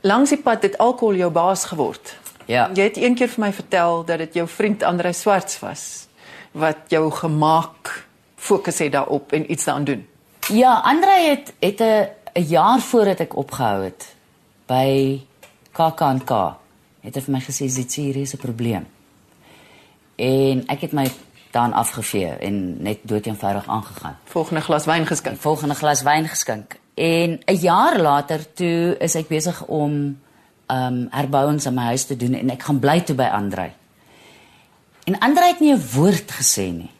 Langs 0.00 0.30
die 0.30 0.38
pad 0.38 0.62
het 0.62 0.78
alkohol 0.78 1.14
jou 1.14 1.30
baas 1.30 1.64
geword. 1.64 2.16
Ja. 2.44 2.70
Jy 2.74 2.82
het 2.82 2.96
een 2.96 3.14
keer 3.14 3.28
vir 3.28 3.44
my 3.44 3.52
vertel 3.52 4.04
dat 4.04 4.18
dit 4.18 4.34
jou 4.34 4.48
vriend 4.48 4.82
Andre 4.82 5.12
Swarts 5.12 5.58
was 5.58 6.06
wat 6.50 6.76
jou 6.88 7.10
gemaak 7.10 8.06
fokus 8.36 8.78
het 8.78 8.92
daarop 8.92 9.32
en 9.32 9.50
iets 9.52 9.64
daaraan 9.64 9.84
doen. 9.84 10.08
Ja, 10.48 10.80
Andre 10.84 11.28
het 11.28 11.52
het 11.58 11.80
'n 12.34 12.42
jaar 12.42 12.80
voordat 12.80 13.20
ek 13.20 13.36
opgehou 13.36 13.84
het 13.84 14.14
by 14.66 15.20
KAKNK 15.72 16.30
het 17.00 17.14
hy 17.14 17.20
vir 17.20 17.32
my 17.32 17.40
gesê 17.40 17.68
Zitsie 17.68 18.04
hier 18.04 18.16
is 18.16 18.34
'n 18.34 18.38
probleem. 18.38 18.86
En 20.16 20.66
ek 20.66 20.80
het 20.80 20.92
my 20.92 21.10
dan 21.50 21.72
afgevee 21.72 22.36
en 22.38 22.82
net 22.82 22.98
dood 23.02 23.26
eenvoudig 23.26 23.66
aangegaan. 23.66 24.18
Volgende 24.24 24.60
glas 24.60 24.84
wyn 24.84 25.06
geskink. 25.06 25.40
Volgende 25.40 25.74
glas 25.74 26.02
wyn 26.02 26.28
geskink. 26.28 26.79
En 27.00 27.40
'n 27.46 27.56
jaar 27.56 28.00
later 28.00 28.52
toe 28.52 28.96
is 28.98 29.14
ek 29.14 29.28
besig 29.28 29.64
om 29.66 30.20
ehm 30.66 30.94
um, 30.94 31.06
herbouings 31.10 31.66
aan 31.66 31.74
my 31.74 31.82
huis 31.82 32.04
te 32.04 32.16
doen 32.16 32.34
en 32.34 32.50
ek 32.50 32.62
gaan 32.62 32.78
bly 32.78 33.00
toe 33.00 33.16
by 33.16 33.28
Andre. 33.32 33.70
En 35.04 35.18
Andre 35.18 35.46
het 35.46 35.60
nie 35.60 35.72
'n 35.72 35.86
woord 35.94 36.30
gesê 36.30 36.68
nie. 36.72 36.90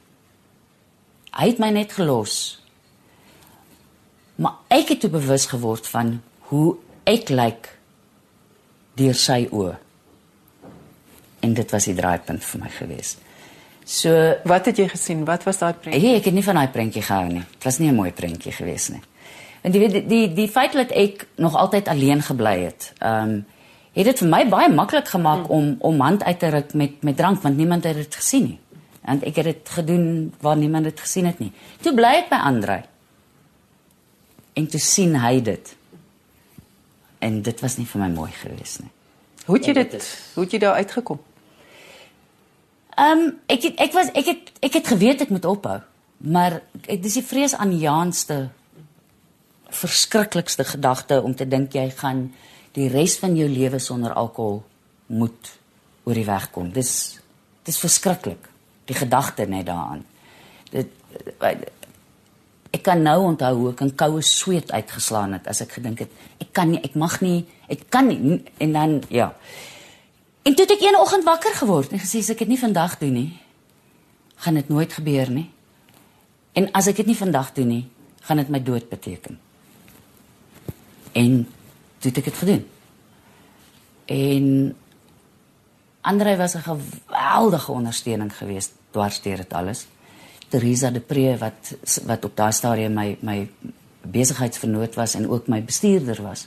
Hy 1.31 1.47
het 1.47 1.59
my 1.59 1.71
net 1.71 1.93
gelos. 1.93 2.63
Maar 4.35 4.53
ek 4.69 4.89
het 4.89 5.01
toe 5.01 5.11
bewus 5.11 5.47
geword 5.47 5.87
van 5.87 6.23
hoe 6.39 6.77
ek 7.05 7.29
lyk 7.29 7.79
deur 8.95 9.15
sy 9.15 9.49
oë. 9.53 9.77
En 11.41 11.55
dit 11.55 11.71
was 11.71 11.85
die 11.85 11.95
draaipunt 11.95 12.45
vir 12.45 12.61
my 12.61 12.69
gewees. 12.69 13.17
So 13.85 14.35
Wat 14.45 14.67
het 14.67 14.77
jy 14.77 14.89
gesien? 14.89 15.25
Wat 15.25 15.43
was 15.43 15.59
daai 15.59 15.75
prent? 15.75 16.03
Hey, 16.03 16.15
ek 16.15 16.25
het 16.25 16.35
nie 16.35 16.45
van 16.45 16.55
daai 16.55 16.69
prentjie 16.69 17.03
gehou 17.03 17.29
nie. 17.29 17.45
Dit 17.53 17.65
was 17.65 17.79
nie 17.79 17.89
'n 17.91 17.95
mooi 17.95 18.13
prentjie 18.13 18.53
gewees 18.53 18.89
nie. 18.89 19.03
Want 19.63 19.75
jy 19.75 19.81
weet 19.81 19.93
die 19.93 20.07
die, 20.09 20.27
die 20.35 20.49
feit 20.49 20.73
dat 20.73 20.93
ek 20.97 21.27
nog 21.37 21.57
altyd 21.57 21.89
alleen 21.89 22.23
gebly 22.23 22.59
het, 22.65 22.93
ehm 22.99 23.35
um, 23.35 23.41
het 23.91 24.07
dit 24.07 24.21
vir 24.23 24.29
my 24.31 24.45
baie 24.47 24.69
maklik 24.71 25.09
gemaak 25.11 25.49
hmm. 25.49 25.57
om 25.57 25.77
om 25.79 26.01
hand 26.01 26.23
uit 26.23 26.39
te 26.39 26.49
ruk 26.49 26.75
met 26.75 27.03
met 27.03 27.17
drank 27.17 27.43
want 27.43 27.57
niemand 27.57 27.85
het 27.85 27.97
dit 27.97 28.15
gesien 28.15 28.45
nie. 28.45 28.59
Want 29.05 29.25
ek 29.27 29.37
het 29.37 29.45
dit 29.45 29.69
gedoen 29.69 30.33
waar 30.41 30.57
niemand 30.57 30.85
dit 30.85 31.01
gesien 31.01 31.27
het 31.27 31.39
nie. 31.39 31.53
Toe 31.81 31.95
bly 31.95 32.13
ek 32.23 32.31
by 32.31 32.37
Andre. 32.37 32.83
En 34.53 34.67
toe 34.67 34.81
sien 34.81 35.17
hy 35.21 35.41
dit. 35.43 35.75
En 37.19 37.43
dit 37.43 37.61
was 37.61 37.77
nie 37.77 37.87
vir 37.87 38.01
my 38.01 38.09
mooi 38.15 38.31
gewees 38.31 38.79
nie. 38.79 38.91
Hoe 39.47 39.57
het 39.57 39.67
jy 39.67 39.75
Ja, 39.75 39.83
dit 39.83 40.09
hoe 40.35 40.45
het 40.45 40.53
jy 40.53 40.59
daar 40.59 40.75
uitgekom? 40.75 41.21
Ehm 42.95 43.19
um, 43.19 43.37
ek 43.47 43.63
het, 43.63 43.75
ek 43.77 43.93
was 43.93 44.15
ek 44.15 44.27
het 44.27 44.53
ek 44.61 44.73
het 44.73 44.87
geweet 44.87 45.21
ek 45.21 45.35
moet 45.35 45.45
ophou. 45.45 45.81
Maar 46.17 46.61
ek 46.87 47.03
dis 47.03 47.19
die 47.19 47.27
vreesaanjaendste 47.27 48.49
verskriklikste 49.77 50.65
gedagte 50.65 51.21
om 51.23 51.35
te 51.35 51.49
dink 51.49 51.75
jy 51.75 51.91
gaan 51.97 52.29
die 52.73 52.89
res 52.89 53.19
van 53.19 53.37
jou 53.37 53.49
lewe 53.49 53.79
sonder 53.79 54.13
alkohol 54.13 54.63
moet 55.07 55.53
oor 56.05 56.15
die 56.15 56.27
weg 56.27 56.51
kom. 56.51 56.71
Dis 56.73 57.21
dis 57.65 57.79
verskriklik. 57.79 58.49
Die 58.85 58.97
gedagte 58.97 59.47
net 59.47 59.67
daaraan. 59.67 60.05
Dit 60.71 60.89
ek 62.71 62.83
kan 62.87 63.03
nou 63.03 63.19
onthou 63.27 63.55
hoe 63.57 63.71
ek 63.73 63.81
'n 63.83 63.95
koue 63.95 64.23
sweet 64.23 64.71
uitgeslaan 64.71 65.33
het 65.33 65.47
as 65.47 65.61
ek 65.61 65.73
gedink 65.73 65.99
het 65.99 66.11
ek 66.39 66.53
kan 66.53 66.71
nie 66.71 66.81
ek 66.83 66.95
mag 66.95 67.21
nie 67.21 67.47
ek 67.69 67.91
kan 67.91 68.07
nie 68.07 68.43
en 68.59 68.73
dan 68.73 69.03
ja 69.09 69.35
En 70.43 70.55
toe 70.55 70.65
het 70.65 70.73
ek 70.73 70.83
een 70.83 70.97
oggend 70.97 71.25
wakker 71.25 71.55
geword 71.55 71.93
en 71.93 72.01
gesê 72.01 72.23
as 72.25 72.31
ek 72.33 72.39
dit 72.43 72.49
nie 72.49 72.59
vandag 72.59 72.97
doen 72.99 73.13
nie, 73.13 73.41
gaan 74.41 74.57
dit 74.57 74.69
nooit 74.73 74.93
gebeur 74.93 75.29
nie. 75.31 75.51
En 76.57 76.71
as 76.73 76.89
ek 76.89 77.03
dit 77.03 77.11
nie 77.13 77.17
vandag 77.19 77.53
doen 77.53 77.69
nie, 77.69 77.85
gaan 78.25 78.41
dit 78.41 78.49
my 78.49 78.63
dood 78.65 78.89
beteken. 78.89 79.37
En 81.13 81.49
toe 81.99 82.11
het 82.11 82.17
ek 82.17 82.25
dit 82.25 82.35
gedoen. 82.35 82.67
En 84.05 84.77
Andre 86.01 86.37
was 86.37 86.55
'n 86.55 86.65
geweldige 86.65 87.73
ondersteuning 87.73 88.37
geweest 88.37 88.73
dwars 88.91 89.23
deur 89.23 89.37
dit 89.37 89.53
alles. 89.53 89.87
Teresa 90.49 90.91
de 90.91 91.01
Pre 91.01 91.39
wat 91.39 91.77
wat 92.07 92.25
op 92.25 92.37
daai 92.37 92.53
stadium 92.53 92.93
my 92.93 93.17
my 93.21 93.49
besigheidsvernoot 94.03 94.95
was 94.95 95.15
en 95.15 95.29
ook 95.29 95.47
my 95.47 95.65
bestuurder 95.65 96.23
was. 96.23 96.47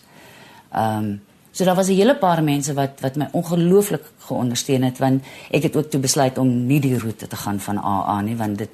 Ehm 0.71 0.97
um, 0.97 1.21
so 1.51 1.63
daar 1.63 1.75
was 1.75 1.87
'n 1.87 1.93
hele 1.95 2.15
paar 2.15 2.43
mense 2.43 2.73
wat 2.73 2.99
wat 2.99 3.15
my 3.15 3.27
ongelooflik 3.31 4.11
geondersteun 4.17 4.83
het 4.83 4.97
want 4.97 5.23
ek 5.49 5.63
het 5.63 5.75
ook 5.75 5.89
toe 5.89 5.99
besluit 5.99 6.37
om 6.37 6.65
nie 6.65 6.79
die 6.79 6.99
roete 6.99 7.27
te 7.27 7.35
gaan 7.35 7.59
van 7.59 7.77
AA 7.77 8.21
nie 8.21 8.35
want 8.35 8.57
dit 8.57 8.69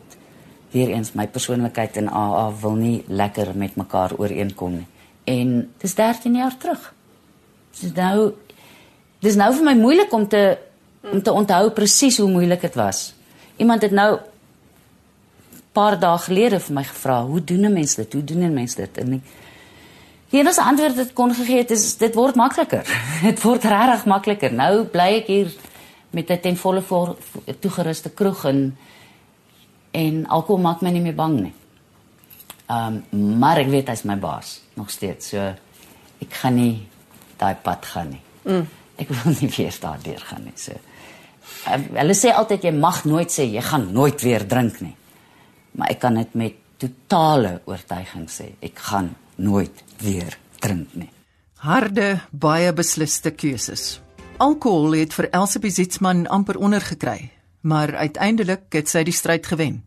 weer 0.71 0.89
eens 0.89 1.11
my 1.13 1.27
persoonlikheid 1.27 1.97
en 1.97 2.09
AA 2.09 2.53
wil 2.61 2.73
nie 2.73 3.03
lekker 3.07 3.47
met 3.55 3.75
mekaar 3.75 4.11
ooreenkom 4.17 4.71
nie. 4.71 4.87
En 5.29 5.51
dis 5.81 5.95
13 5.95 6.35
jaar 6.35 6.55
terug. 6.57 6.87
Dis 7.79 7.93
nou 7.93 8.31
dis 9.19 9.35
nou 9.35 9.49
vir 9.57 9.65
my 9.67 9.75
moeilik 9.75 10.13
om 10.15 10.25
te 10.27 10.43
om 11.11 11.21
te 11.23 11.31
onthou 11.31 11.69
presies 11.75 12.17
hoe 12.19 12.29
moeilik 12.31 12.61
dit 12.61 12.75
was. 12.75 13.13
Iemand 13.57 13.81
het 13.85 13.91
nou 13.95 14.19
paar 15.75 15.99
dae 15.99 16.17
gelede 16.25 16.59
vir 16.59 16.73
my 16.75 16.83
gevra, 16.83 17.23
"Hoe 17.25 17.43
doen 17.43 17.65
'n 17.65 17.73
mens 17.73 17.95
dit? 17.95 18.13
Hoe 18.13 18.23
doen 18.23 18.43
'n 18.43 18.53
mens 18.53 18.75
dit?" 18.75 18.97
En 18.97 19.13
ek 19.13 19.21
Die 20.29 20.39
enigste 20.39 20.61
antwoord 20.61 20.95
wat 20.95 21.13
kon 21.17 21.31
gegee 21.33 21.63
het 21.63 21.71
is 21.73 21.95
dit 21.97 22.13
word 22.13 22.37
makliker. 22.37 22.85
Dit 23.27 23.41
word 23.41 23.65
regtig 23.65 24.05
makliker. 24.05 24.53
Nou 24.53 24.83
bly 24.93 25.07
ek 25.23 25.31
hier 25.31 25.49
met 26.13 26.29
'n 26.29 26.39
ten 26.41 26.57
volle 26.57 26.81
voor 26.81 27.15
toegeruste 27.59 28.09
kroeg 28.09 28.45
en 28.45 28.77
en 29.91 30.27
alkohol 30.27 30.61
maak 30.61 30.81
my 30.81 30.89
nie 30.89 31.01
meer 31.01 31.15
bang 31.15 31.39
nie. 31.39 31.53
Ehm 32.69 33.01
um, 33.11 33.37
maar 33.41 33.57
ek 33.57 33.71
weet 33.71 33.87
hy's 33.89 34.05
my 34.05 34.17
baas 34.21 34.59
nog 34.77 34.91
steeds. 34.93 35.31
So 35.33 35.41
ek 36.21 36.35
gaan 36.41 36.55
nie 36.59 36.87
daai 37.39 37.55
pad 37.63 37.85
gaan 37.85 38.13
nie. 38.13 38.21
Mm. 38.45 38.67
Ek 38.99 39.09
wil 39.09 39.35
nie 39.39 39.49
weer 39.55 39.77
daardeur 39.81 40.21
gaan 40.31 40.43
nie. 40.45 40.55
So 40.55 40.75
uh, 40.77 41.79
hulle 41.97 42.17
sê 42.17 42.33
altyd 42.35 42.69
jy 42.69 42.73
mag 42.77 43.03
nooit 43.09 43.33
sê 43.33 43.47
jy 43.49 43.63
gaan 43.65 43.89
nooit 43.93 44.21
weer 44.21 44.45
drink 44.47 44.81
nie. 44.85 44.95
Maar 45.79 45.95
ek 45.95 46.03
kan 46.03 46.19
dit 46.19 46.35
met 46.37 46.59
totale 46.79 47.59
oortuiging 47.65 48.29
sê 48.31 48.51
ek 48.61 48.85
gaan 48.89 49.15
nooit 49.41 49.83
weer 50.03 50.37
drink 50.59 50.93
nie. 50.93 51.09
Harde, 51.59 52.19
baie 52.31 52.71
besliste 52.73 53.33
keuses. 53.35 53.99
Alkohol 54.39 54.95
het 55.01 55.15
vir 55.17 55.27
Elsabie 55.35 55.73
Zietsman 55.75 56.23
amper 56.31 56.55
ondergekry, 56.55 57.31
maar 57.67 57.91
uiteindelik 57.99 58.69
het 58.71 58.87
sy 58.87 59.03
die 59.03 59.15
stryd 59.15 59.49
gewen. 59.49 59.81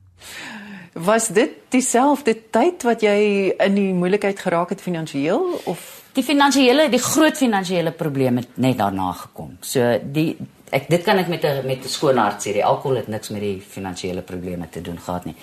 Was 0.92 1.28
dit 1.28 1.50
dieselfde 1.68 2.36
tyd 2.50 2.82
wat 2.82 3.00
jy 3.00 3.54
in 3.56 3.74
die 3.74 3.92
moeilikheid 3.96 4.38
geraak 4.38 4.68
het 4.68 4.80
finansiëel 4.80 5.60
of 5.64 6.02
die 6.12 6.24
finansiële 6.24 6.88
die 6.92 7.00
groot 7.00 7.36
finansiële 7.36 7.92
probleme 7.96 8.44
het 8.44 8.58
net 8.60 8.76
daarna 8.78 9.12
gekom. 9.16 9.56
So 9.60 9.94
die 10.02 10.36
ek 10.72 10.88
dit 10.88 11.04
kan 11.04 11.18
ek 11.18 11.28
met 11.28 11.44
'n 11.44 11.66
met 11.66 11.84
'n 11.84 11.88
skoon 11.88 12.16
hart 12.16 12.40
sê, 12.46 12.52
die 12.52 12.64
alkohol 12.64 12.96
het 12.96 13.08
niks 13.08 13.28
met 13.28 13.40
die 13.40 13.60
finansiële 13.60 14.22
probleme 14.22 14.68
te 14.68 14.80
doen 14.80 14.98
gehad 14.98 15.24
nie. 15.24 15.34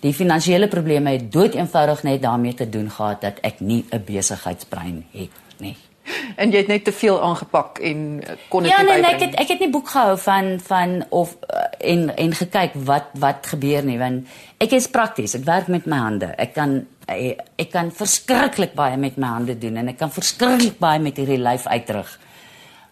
Die 0.00 0.12
finansiële 0.12 0.68
probleme 0.68 1.10
het 1.10 1.32
dood 1.32 1.54
eenvoudig 1.54 2.02
net 2.02 2.22
daarmee 2.22 2.54
te 2.54 2.68
doen 2.68 2.90
gehad 2.90 3.20
dat 3.20 3.38
ek 3.40 3.60
nie 3.60 3.84
'n 3.90 4.04
besigheidsbrein 4.04 5.06
het 5.12 5.30
nie. 5.58 5.76
En 6.40 6.50
jy 6.50 6.62
het 6.62 6.70
net 6.70 6.84
te 6.84 6.92
veel 6.92 7.16
aangepak 7.22 7.78
en 7.78 8.04
eh, 8.22 8.36
kon 8.48 8.62
dit 8.62 8.72
ja, 8.72 8.82
nie 8.82 8.90
nee, 8.90 9.00
bybring. 9.02 9.06
nee, 9.06 9.14
ek 9.14 9.24
het 9.26 9.40
ek 9.44 9.48
het 9.54 9.64
nie 9.64 9.70
boek 9.72 9.88
gehou 9.88 10.18
van 10.18 10.52
van 10.66 10.94
of 11.08 11.34
uh, 11.48 11.64
en 11.94 12.08
en 12.16 12.34
gekyk 12.34 12.76
wat 12.88 13.10
wat 13.18 13.50
gebeur 13.52 13.84
nie 13.84 13.98
want 13.98 14.38
ek 14.58 14.76
is 14.78 14.88
prakties. 14.90 15.34
Ek 15.38 15.44
werk 15.46 15.68
met 15.72 15.86
my 15.86 15.98
hande. 16.02 16.32
Ek 16.38 16.54
kan 16.56 16.80
ek, 17.06 17.44
ek 17.56 17.70
kan 17.72 17.92
verskriklik 17.94 18.74
baie 18.78 18.96
met 18.96 19.16
my 19.16 19.34
hande 19.38 19.58
doen 19.58 19.76
en 19.82 19.92
ek 19.92 20.00
kan 20.00 20.12
verskriklik 20.12 20.78
baie 20.82 21.02
met 21.02 21.16
hierdie 21.16 21.40
lyf 21.40 21.66
uitrig. 21.66 22.18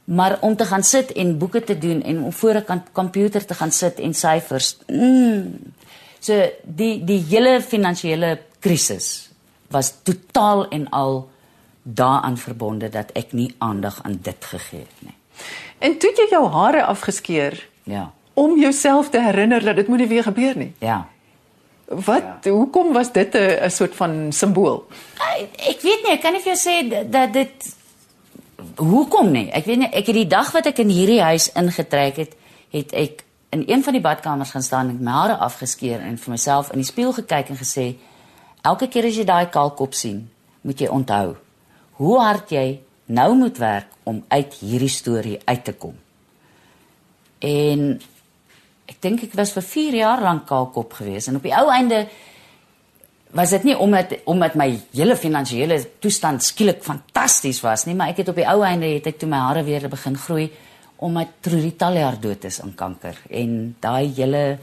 Maar 0.06 0.38
om 0.46 0.54
te 0.56 0.64
gaan 0.64 0.84
sit 0.86 1.10
en 1.18 1.38
boeke 1.38 1.64
te 1.66 1.78
doen 1.78 2.02
en 2.02 2.22
om 2.24 2.32
voor 2.32 2.62
'n 2.62 2.82
komputer 2.92 3.44
te 3.44 3.54
gaan 3.54 3.72
sit 3.72 3.98
en 4.00 4.14
syfers. 4.14 4.76
Mm, 4.86 5.72
so 6.20 6.50
die 6.62 7.04
die 7.04 7.24
hele 7.28 7.60
finansiële 7.62 8.38
krisis 8.60 9.30
was 9.70 9.94
totaal 10.02 10.68
en 10.68 10.88
al 10.90 11.28
daaraan 11.86 12.38
verbonde 12.38 12.88
dat 12.88 13.12
ek 13.14 13.32
nie 13.32 13.54
aandag 13.58 14.00
aan 14.02 14.18
dit 14.22 14.44
gegee 14.44 14.80
het 14.80 15.02
nie. 15.06 15.14
En 15.78 15.98
toe 15.98 16.10
jy 16.16 16.26
jou 16.30 16.46
hare 16.50 16.84
afgeskeer 16.84 17.68
Ja. 17.82 18.12
om 18.34 18.58
jouself 18.58 19.10
te 19.10 19.22
herinner 19.22 19.64
dat 19.64 19.76
dit 19.76 19.88
moenie 19.88 20.08
weer 20.08 20.22
gebeur 20.22 20.56
nie. 20.56 20.72
Ja. 20.78 21.06
Wat 21.84 22.24
ja. 22.42 22.50
hoekom 22.50 22.92
was 22.92 23.12
dit 23.12 23.34
'n 23.34 23.70
soort 23.70 23.94
van 23.94 24.32
simbool? 24.32 24.86
Ek, 25.56 25.80
weet 25.80 26.02
nie, 26.02 26.12
ek 26.12 26.20
kan 26.20 26.32
nie 26.32 26.40
vir 26.40 26.54
jou 26.54 26.58
sê 26.70 27.08
dat, 27.10 27.32
dit 27.32 27.76
hoekom 28.76 29.30
nie. 29.30 29.50
Ek 29.50 29.64
weet 29.64 29.78
nie, 29.78 29.88
ek 29.92 30.06
het 30.06 30.14
die 30.14 30.26
dag 30.26 30.52
wat 30.52 30.66
ek 30.66 30.78
in 30.78 30.88
hierdie 30.88 31.22
huis 31.22 31.52
ingetrek 31.52 32.16
het, 32.16 32.36
het 32.70 32.92
ek 32.92 33.24
in 33.50 33.64
een 33.66 33.82
van 33.82 33.92
die 33.92 34.02
badkamers 34.02 34.50
gaan 34.50 34.62
staan 34.62 34.88
en 34.88 34.98
my 35.00 35.10
hare 35.10 35.36
afgeskeer 35.36 36.00
en 36.00 36.18
vir 36.18 36.30
myself 36.30 36.70
in 36.72 36.78
die 36.78 36.86
spieël 36.86 37.12
gekyk 37.12 37.48
en 37.48 37.56
gesê 37.56 37.94
elke 38.62 38.88
keer 38.88 39.04
as 39.04 39.16
jy 39.16 39.24
daai 39.24 39.46
kaalkop 39.46 39.94
sien, 39.94 40.30
moet 40.60 40.80
jy 40.80 40.88
onthou 40.88 41.36
hoe 41.96 42.18
hard 42.20 42.52
jy 42.52 42.66
nou 43.06 43.30
moet 43.38 43.58
werk 43.58 43.92
om 44.04 44.22
uit 44.28 44.54
hierdie 44.60 44.92
storie 44.92 45.38
uit 45.44 45.64
te 45.64 45.74
kom. 45.78 45.94
En 47.44 47.88
ek 48.86 49.00
dink 49.02 49.26
ek 49.26 49.34
was 49.38 49.52
vir 49.56 49.66
4 49.66 49.98
jaar 50.00 50.22
lank 50.22 50.46
kaalkop 50.48 50.94
geweest 51.00 51.30
en 51.30 51.38
op 51.40 51.46
die 51.46 51.54
ou 51.54 51.66
einde 51.74 52.06
was 53.36 53.50
dit 53.50 53.66
nie 53.68 53.74
omdat 53.76 54.14
omdat 54.30 54.54
my 54.58 54.68
hele 54.94 55.16
finansiële 55.18 55.80
toestand 56.00 56.44
skielik 56.44 56.84
fantasties 56.86 57.60
was 57.64 57.86
nie, 57.86 57.96
maar 57.98 58.14
ek 58.14 58.22
het 58.22 58.30
op 58.30 58.38
die 58.38 58.48
ou 58.48 58.60
einde 58.64 58.94
het 58.94 59.10
ek 59.10 59.18
toe 59.20 59.28
my 59.28 59.42
hare 59.48 59.64
weer 59.66 59.88
begin 59.90 60.16
groei 60.16 60.46
omdat 60.96 61.42
Trudy 61.44 61.74
Taljaard 61.76 62.22
dood 62.22 62.46
is 62.48 62.60
aan 62.62 62.74
kanker 62.74 63.18
en 63.28 63.76
daai 63.82 64.14
hele 64.16 64.58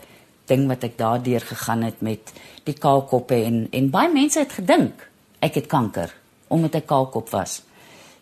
ding 0.50 0.66
wat 0.68 0.84
ek 0.88 0.98
daardeur 0.98 1.44
gegaan 1.52 1.84
het 1.84 2.02
met 2.02 2.34
die 2.66 2.76
kaalkoppe 2.80 3.38
en 3.44 3.68
en 3.72 3.92
baie 3.92 4.12
mense 4.12 4.40
het 4.40 4.56
gedink 4.56 5.08
ek 5.44 5.60
het 5.60 5.68
kanker 5.68 6.16
omdat 6.54 6.76
ek 6.82 6.90
kaalkop 6.90 7.32
was. 7.34 7.62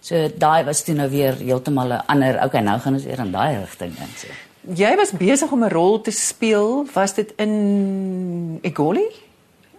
So 0.02 0.18
daai 0.34 0.64
was 0.66 0.82
toe 0.86 0.96
nou 0.98 1.10
weer 1.10 1.36
heeltemal 1.38 1.94
'n 1.94 2.06
ander, 2.08 2.44
okay, 2.44 2.62
nou 2.62 2.80
gaan 2.80 2.94
ons 2.94 3.06
weer 3.06 3.20
in 3.20 3.32
daai 3.32 3.60
rigting 3.60 3.94
in 3.98 4.14
sê. 4.18 4.32
Jy 4.62 4.96
was 4.96 5.12
besig 5.12 5.52
om 5.52 5.64
'n 5.64 5.70
rol 5.70 6.02
te 6.02 6.12
speel, 6.12 6.86
was 6.94 7.14
dit 7.14 7.34
in 7.38 8.60
Egoli? 8.62 9.08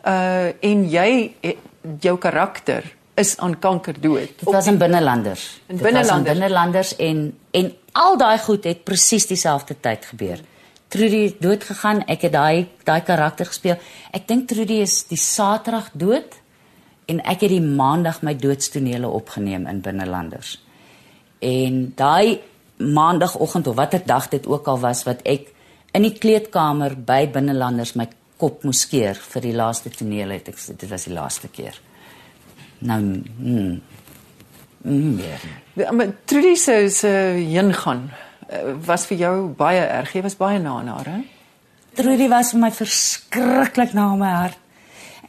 Uh 0.04 0.50
en 0.60 0.88
jy 0.90 1.34
eh, 1.40 1.56
jou 2.00 2.18
karakter 2.18 2.82
is 3.14 3.36
aan 3.38 3.58
kanker 3.58 4.00
dood. 4.00 4.38
Dit 4.38 4.42
was 4.42 4.66
in 4.66 4.78
binnelanders. 4.78 5.60
In 5.66 5.76
binnelanders. 5.76 6.34
in 6.34 6.38
binnelanders 6.38 6.96
en 6.96 7.38
en 7.50 7.74
al 7.92 8.16
daai 8.16 8.38
goed 8.38 8.64
het 8.64 8.84
presies 8.84 9.26
dieselfde 9.26 9.74
tyd 9.80 10.04
gebeur. 10.04 10.40
Trudy 10.88 11.24
het 11.24 11.40
dood 11.40 11.64
gegaan, 11.64 12.02
ek 12.06 12.22
het 12.22 12.32
daai 12.32 12.68
daai 12.84 13.02
karakter 13.02 13.46
gespeel. 13.46 13.76
Ek 14.10 14.28
dink 14.28 14.48
Trudy 14.48 14.80
is 14.84 15.04
die 15.08 15.18
Saterdag 15.18 15.90
dood 15.92 16.41
en 17.12 17.20
ek 17.28 17.44
het 17.44 17.52
die 17.52 17.62
Maandag 17.62 18.22
my 18.24 18.34
doodstonele 18.38 19.08
opgeneem 19.08 19.66
in 19.70 19.82
binnelanders. 19.84 20.56
En 21.42 21.84
daai 21.98 22.40
Maandagoggend 22.82 23.68
of 23.70 23.76
watter 23.76 24.02
dag 24.06 24.28
dit 24.32 24.46
ook 24.46 24.66
al 24.66 24.80
was 24.82 25.04
wat 25.06 25.22
ek 25.28 25.52
in 25.92 26.06
die 26.06 26.16
kleedkamer 26.16 26.96
by 27.06 27.26
binnelanders 27.30 27.94
my 27.98 28.08
kop 28.40 28.64
moes 28.66 28.86
skeer 28.86 29.18
vir 29.34 29.44
die 29.44 29.54
laaste 29.54 29.92
toneel 29.92 30.32
het 30.34 30.48
ek 30.50 30.58
dit 30.80 30.88
was 30.90 31.06
die 31.06 31.14
laaste 31.14 31.50
keer. 31.52 31.76
Nou 32.82 32.98
mm, 33.02 33.76
weer. 34.82 35.44
nie. 35.46 35.84
Ja, 35.84 35.92
Maar 35.92 36.14
Trudy 36.24 36.54
se 36.54 36.88
se 36.90 37.08
heen 37.36 37.74
gaan 37.74 38.10
uh, 38.50 38.74
was 38.86 39.06
vir 39.06 39.18
jou 39.18 39.36
baie 39.56 39.84
erg. 39.84 40.12
Jy 40.16 40.22
was 40.22 40.36
baie 40.36 40.58
na 40.58 40.78
aan 40.80 40.90
haar, 40.90 41.12
hè? 41.12 41.20
Trudy 41.94 42.28
was 42.28 42.50
vir 42.54 42.60
my 42.60 42.72
verskriklik 42.72 43.94
na 43.94 44.08
my 44.16 44.32
hart. 44.32 44.61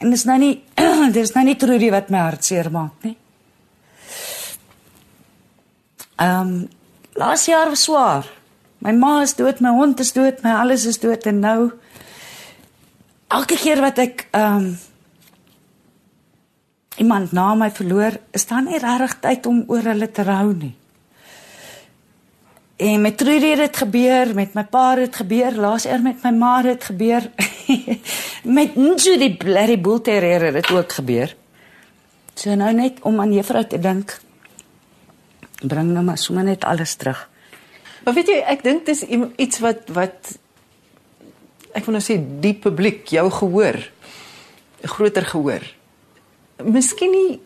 En 0.04 0.12
dis 0.12 0.24
nou 0.28 0.36
nie 0.36 0.54
dis 1.16 1.32
nou 1.32 1.44
nie 1.48 1.56
Trudy 1.56 1.88
wat 1.94 2.10
my 2.12 2.26
hart 2.26 2.44
seer 2.44 2.68
maak 2.72 3.06
nie. 3.08 3.16
Ehm 6.20 6.40
um, 6.40 6.56
laas 7.14 7.44
jaar 7.46 7.70
was 7.70 7.86
swaar. 7.86 8.26
My 8.82 8.92
ma 8.92 9.20
is 9.22 9.36
dood, 9.38 9.60
my 9.62 9.70
hond 9.70 10.00
is 10.02 10.12
dood, 10.12 10.42
my 10.42 10.50
alles 10.60 10.84
is 10.84 10.98
dood 10.98 11.26
en 11.30 11.38
nou 11.40 11.60
elke 13.32 13.56
keer 13.56 13.80
wat 13.80 14.02
ek 14.02 14.26
ehm 14.30 14.66
um, 14.66 14.74
iemand 17.02 17.32
na 17.32 17.54
my 17.58 17.70
verloor, 17.74 18.20
is 18.30 18.46
daar 18.46 18.62
nie 18.62 18.78
regtig 18.78 19.16
tyd 19.20 19.46
om 19.50 19.64
oor 19.66 19.82
hulle 19.90 20.10
te 20.14 20.22
rou 20.22 20.52
nie. 20.54 20.74
En 22.76 23.00
met 23.00 23.18
Trudy 23.18 23.46
het 23.46 23.58
dit 23.58 23.76
gebeur, 23.76 24.34
met 24.34 24.54
my 24.54 24.64
pa 24.66 24.88
het 24.90 25.04
dit 25.04 25.16
gebeur, 25.16 25.54
laas 25.54 25.84
eer 25.86 26.02
met 26.02 26.22
my 26.22 26.30
ma 26.34 26.56
het 26.56 26.66
dit 26.72 26.84
gebeur. 26.84 27.30
met 28.58 28.74
Nju 28.74 29.14
die 29.18 29.36
blerry 29.38 29.76
bull 29.80 30.00
terrier 30.02 30.42
het 30.48 30.56
dit 30.58 30.70
ook 30.74 30.92
gebeur. 30.92 31.36
So 32.34 32.54
nou 32.58 32.72
net 32.74 32.98
om 33.06 33.20
aan 33.22 33.32
juffrou 33.32 33.62
te 33.66 33.78
dink. 33.78 34.16
Bring 35.62 35.92
nou 35.94 36.02
maar 36.04 36.18
sommer 36.18 36.44
net 36.44 36.64
alles 36.66 36.96
terug. 36.98 37.28
Maar 38.04 38.14
weet 38.18 38.32
jy, 38.32 38.40
ek 38.42 38.64
dink 38.66 38.86
dis 38.90 39.04
iets 39.06 39.62
wat 39.62 39.86
wat 39.94 40.34
ek 41.74 41.86
wil 41.86 41.96
nou 41.96 42.02
sê 42.02 42.18
die 42.18 42.54
publiek 42.58 43.06
jou 43.10 43.28
gehoor 43.30 43.78
groter 44.84 45.24
gehoor. 45.24 45.62
Miskien 46.60 47.14
nie 47.14 47.38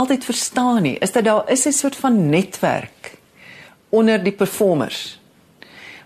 altyd 0.00 0.24
verstaan 0.24 0.82
nie. 0.82 0.96
Is 1.04 1.12
dat 1.12 1.28
daar 1.28 1.50
is 1.52 1.66
'n 1.66 1.72
soort 1.72 1.96
van 1.96 2.30
netwerk 2.30 3.14
onder 3.94 4.22
die 4.22 4.34
performers 4.34 5.02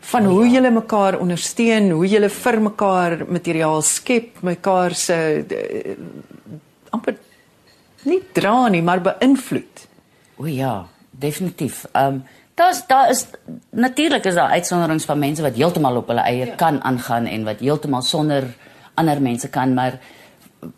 van 0.08 0.26
oh, 0.26 0.32
ja. 0.32 0.36
hoe 0.36 0.48
julle 0.48 0.70
mekaar 0.72 1.18
ondersteun, 1.20 1.90
hoe 1.90 2.06
julle 2.08 2.30
vir 2.32 2.60
mekaar 2.64 3.24
materiaal 3.28 3.82
skep, 3.84 4.42
mekaar 4.46 4.94
se 4.96 5.16
amper 6.94 7.18
nie 8.08 8.20
dra 8.32 8.68
nie, 8.72 8.82
maar 8.84 9.02
beïnvloed. 9.04 9.86
O 10.38 10.46
ja, 10.46 10.86
definitief. 11.10 11.84
Ehm 11.92 12.20
um, 12.20 12.26
daar's 12.58 12.80
daar 12.86 13.10
is 13.10 13.26
natuurlik 13.70 14.24
is 14.24 14.34
daar 14.34 14.50
uitsonderings 14.50 15.04
van 15.04 15.18
mense 15.18 15.42
wat 15.42 15.54
heeltemal 15.54 15.96
op 15.96 16.08
hulle 16.10 16.24
eie 16.26 16.46
ja. 16.46 16.54
kan 16.54 16.80
aangaan 16.82 17.26
en 17.26 17.44
wat 17.44 17.60
heeltemal 17.62 18.02
sonder 18.02 18.48
ander 18.94 19.22
mense 19.22 19.48
kan, 19.48 19.74
maar 19.74 20.00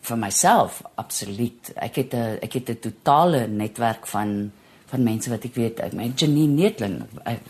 vir 0.01 0.19
myself 0.19 0.83
absoluut. 0.95 1.73
Ek 1.75 1.97
het 1.97 2.15
'n 2.15 2.39
ek 2.41 2.53
het 2.53 2.69
'n 2.69 2.79
totale 2.81 3.47
netwerk 3.47 4.07
van 4.07 4.53
van 4.91 5.07
mense 5.07 5.31
wat 5.31 5.45
ek 5.45 5.55
weet, 5.55 5.81
ek 5.81 5.97
meen 5.97 6.13
Janine 6.17 6.57
Netling. 6.59 7.01
Ek, 7.25 7.41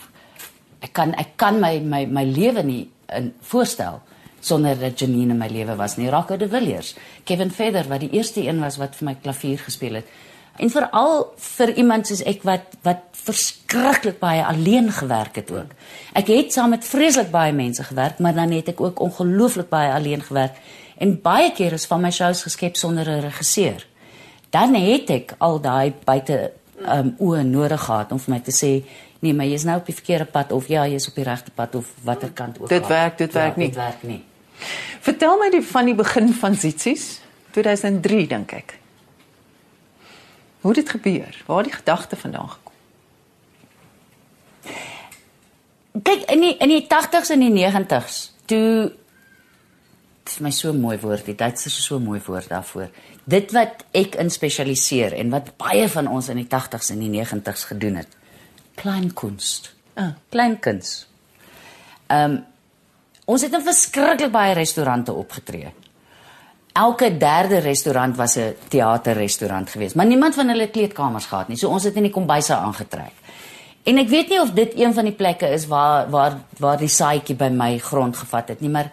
ek 0.81 0.95
kan 0.97 1.15
ek 1.21 1.37
kan 1.41 1.61
my 1.61 1.79
my 1.81 2.05
my 2.07 2.25
lewe 2.25 2.63
nie 2.65 2.85
in 3.17 3.33
voorstel 3.43 4.01
sonder 4.41 4.79
dat 4.81 4.99
Janine 4.99 5.35
in 5.35 5.39
my 5.39 5.49
lewe 5.53 5.77
was 5.77 5.97
nie. 5.97 6.09
Rocco 6.11 6.37
de 6.37 6.49
Villiers, 6.49 6.95
Kevin 7.25 7.51
Feather 7.51 7.89
wat 7.89 8.01
die 8.01 8.13
eerste 8.17 8.47
een 8.47 8.61
was 8.61 8.79
wat 8.81 8.97
vir 8.97 9.11
my 9.11 9.17
klavier 9.23 9.61
gespeel 9.61 10.01
het. 10.01 10.19
En 10.61 10.73
veral 10.73 11.31
vir 11.41 11.75
iemand 11.81 12.09
soos 12.09 12.23
ek 12.29 12.43
wat 12.49 12.77
wat 12.85 13.07
verskriklik 13.21 14.19
baie 14.21 14.43
alleen 14.45 14.89
gewerk 14.93 15.37
het 15.37 15.51
ook. 15.53 15.75
Ek 16.17 16.31
het 16.33 16.53
saam 16.53 16.73
met 16.73 16.87
vreeslik 16.89 17.31
baie 17.31 17.53
mense 17.53 17.85
gewerk, 17.85 18.19
maar 18.19 18.35
dan 18.35 18.53
het 18.57 18.73
ek 18.73 18.81
ook 18.81 19.01
ongelooflik 19.01 19.69
baie 19.69 19.93
alleen 19.93 20.25
gewerk 20.25 20.57
en 21.01 21.17
baie 21.23 21.53
keer 21.57 21.77
is 21.77 21.87
van 21.89 22.03
my 22.05 22.11
shows 22.13 22.43
geskep 22.45 22.77
sonder 22.77 23.09
'n 23.09 23.21
regisseur. 23.29 23.87
Dan 24.51 24.75
het 24.75 25.11
ek 25.11 25.35
al 25.39 25.61
daai 25.61 25.93
buite 26.05 26.53
um 26.81 27.15
oë 27.19 27.45
nodig 27.45 27.81
gehad 27.85 28.13
om 28.13 28.21
vir 28.21 28.35
my 28.35 28.41
te 28.45 28.55
sê 28.55 28.73
nee, 29.21 29.35
maar 29.37 29.47
jy's 29.47 29.67
nou 29.69 29.77
op 29.81 29.87
die 29.87 29.95
verkeerde 29.95 30.25
pad 30.33 30.53
of 30.57 30.69
ja, 30.73 30.87
jy's 30.89 31.09
op 31.11 31.19
die 31.19 31.25
regte 31.27 31.53
pad 31.55 31.75
of 31.75 31.89
watter 32.05 32.33
kant 32.33 32.61
ook. 32.61 32.69
Dit 32.69 32.87
werk, 32.89 33.19
dit 33.19 33.33
werk 33.33 33.57
ja, 33.57 33.61
nie. 33.61 33.69
Dit 33.69 33.77
werk 33.77 34.03
nie. 34.09 34.23
Vertel 35.01 35.37
my 35.41 35.51
die 35.53 35.63
van 35.65 35.89
die 35.89 35.97
begin 35.97 36.33
van 36.37 36.57
Zitsies 36.57 37.21
2003 37.57 38.27
dink 38.31 38.53
ek. 38.57 38.79
Hoe 40.61 40.75
dit 40.77 40.89
gebeur? 40.89 41.37
Waar 41.47 41.63
die 41.65 41.73
gedagte 41.73 42.17
vandaan 42.17 42.49
gekom? 42.49 42.75
Kyk 46.03 46.27
in 46.31 46.45
die 46.45 46.55
in 46.61 46.69
die 46.71 46.85
80s 46.87 47.33
en 47.35 47.41
die 47.43 47.53
90s, 47.57 48.19
toe 48.45 48.93
is 50.31 50.41
my 50.41 50.51
so 50.51 50.73
mooi 50.73 50.97
woord, 51.01 51.25
die 51.27 51.35
Duitsers 51.35 51.79
is 51.79 51.85
so 51.85 51.99
mooi 51.99 52.21
woord 52.27 52.49
daarvoor. 52.49 52.89
Dit 53.25 53.53
wat 53.57 53.85
ek 53.97 54.17
in 54.23 54.31
spesialiseer 54.31 55.15
en 55.19 55.31
wat 55.35 55.53
baie 55.61 55.89
van 55.89 56.09
ons 56.11 56.31
in 56.33 56.41
die 56.41 56.49
80s 56.49 56.93
en 56.95 57.03
die 57.05 57.13
90s 57.13 57.67
gedoen 57.73 58.01
het. 58.01 58.17
Klein 58.81 59.13
kunst. 59.15 59.73
Ah, 59.95 60.15
klein 60.31 60.59
kuns. 60.61 61.07
Ehm 62.09 62.39
um, 62.39 62.39
ons 63.31 63.45
het 63.47 63.53
in 63.55 63.63
verskriklik 63.63 64.33
baie 64.35 64.57
restaurante 64.59 65.13
opgetree. 65.15 65.69
Elke 66.75 67.13
derde 67.17 67.61
restaurant 67.63 68.17
was 68.17 68.37
'n 68.37 68.57
teaterrestaurant 68.69 69.71
geweest, 69.71 69.95
maar 69.95 70.07
niemand 70.07 70.35
van 70.35 70.49
hulle 70.49 70.71
kleedkamers 70.71 71.27
gehad 71.27 71.49
nie. 71.49 71.57
So 71.57 71.69
ons 71.69 71.85
het 71.85 71.95
in 71.95 72.03
die 72.03 72.13
kombuise 72.13 72.55
aangetrek. 72.55 73.13
En 73.83 73.99
ek 73.99 74.09
weet 74.09 74.29
nie 74.29 74.41
of 74.41 74.51
dit 74.51 74.73
een 74.77 74.95
van 74.95 75.05
die 75.05 75.15
plekke 75.17 75.49
is 75.49 75.67
waar 75.67 76.11
waar 76.11 76.41
waar 76.59 76.79
die 76.79 76.89
saaitjie 76.89 77.37
by 77.37 77.49
my 77.49 77.79
grond 77.79 78.17
gevat 78.17 78.49
het 78.49 78.61
nie, 78.61 78.71
maar 78.71 78.91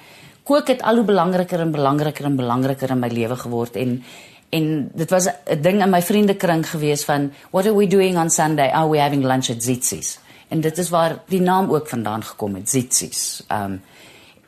kook 0.47 0.71
het 0.71 0.81
al 0.81 1.01
hoe 1.01 1.05
belangriker 1.07 1.59
en 1.59 1.71
belangriker 1.75 2.25
en 2.25 2.39
belangriker 2.39 2.95
in 2.95 3.03
my 3.03 3.11
lewe 3.11 3.35
geword 3.43 3.75
en 3.75 4.01
en 4.49 4.67
dit 4.95 5.09
was 5.11 5.27
'n 5.27 5.61
ding 5.61 5.81
in 5.83 5.89
my 5.89 6.01
vriendekring 6.01 6.69
gewees 6.69 7.03
van 7.03 7.31
what 7.51 7.65
are 7.65 7.75
we 7.75 7.87
doing 7.87 8.17
on 8.17 8.29
Sunday? 8.29 8.69
Are 8.71 8.89
we 8.89 8.99
having 8.99 9.23
lunch 9.23 9.49
at 9.49 9.63
Zitsi's? 9.63 10.19
En 10.47 10.61
dit 10.61 10.77
is 10.77 10.89
waar 10.89 11.19
die 11.27 11.41
naam 11.41 11.73
ook 11.73 11.87
vandaan 11.87 12.23
gekom 12.23 12.55
het, 12.55 12.69
Zitsi's. 12.69 13.43
Um 13.51 13.81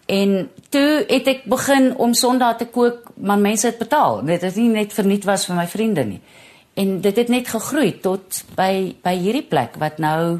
en 0.05 0.49
toe 0.69 1.03
het 1.07 1.27
ek 1.27 1.43
begin 1.45 1.95
om 1.97 2.13
Sondag 2.13 2.57
te 2.57 2.65
kook, 2.65 3.11
maar 3.15 3.37
mense 3.37 3.65
het 3.65 3.77
betaal. 3.77 4.25
Dit 4.25 4.43
is 4.43 4.55
nie 4.55 4.69
net 4.69 4.93
verniet 4.93 5.23
was 5.23 5.45
vir 5.45 5.55
my 5.55 5.67
vriende 5.67 6.03
nie. 6.03 6.21
En 6.73 7.01
dit 7.01 7.15
het 7.15 7.27
net 7.27 7.47
gegroei 7.47 7.99
tot 7.99 8.43
by 8.55 8.95
by 9.03 9.15
hierdie 9.15 9.45
plek 9.45 9.75
wat 9.75 9.97
nou 9.97 10.39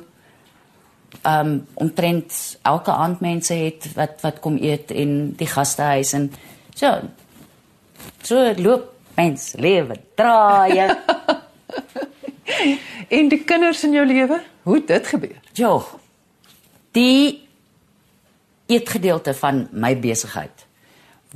um 1.26 1.68
omtrent 1.74 2.58
elke 2.62 2.92
aand 2.92 3.20
mense 3.20 3.54
het 3.54 3.90
wat 3.96 4.22
wat 4.22 4.40
kom 4.40 4.58
eet 4.62 4.92
in 4.92 5.34
die 5.38 5.48
gastehuis 5.48 6.14
en 6.14 6.32
so 6.76 7.02
so 8.24 8.54
loop 8.58 9.00
mens 9.20 9.54
lewe 9.60 9.98
draai. 10.16 10.80
en 13.18 13.30
die 13.32 13.44
kinders 13.44 13.84
in 13.84 13.98
jou 13.98 14.06
lewe, 14.08 14.40
hoe 14.64 14.80
het 14.80 14.88
dit 14.88 15.08
gebeur? 15.08 15.36
Jo. 15.58 15.74
Die 16.96 17.42
eetgedeelte 18.70 19.34
van 19.38 19.68
my 19.72 19.96
besigheid 20.00 20.66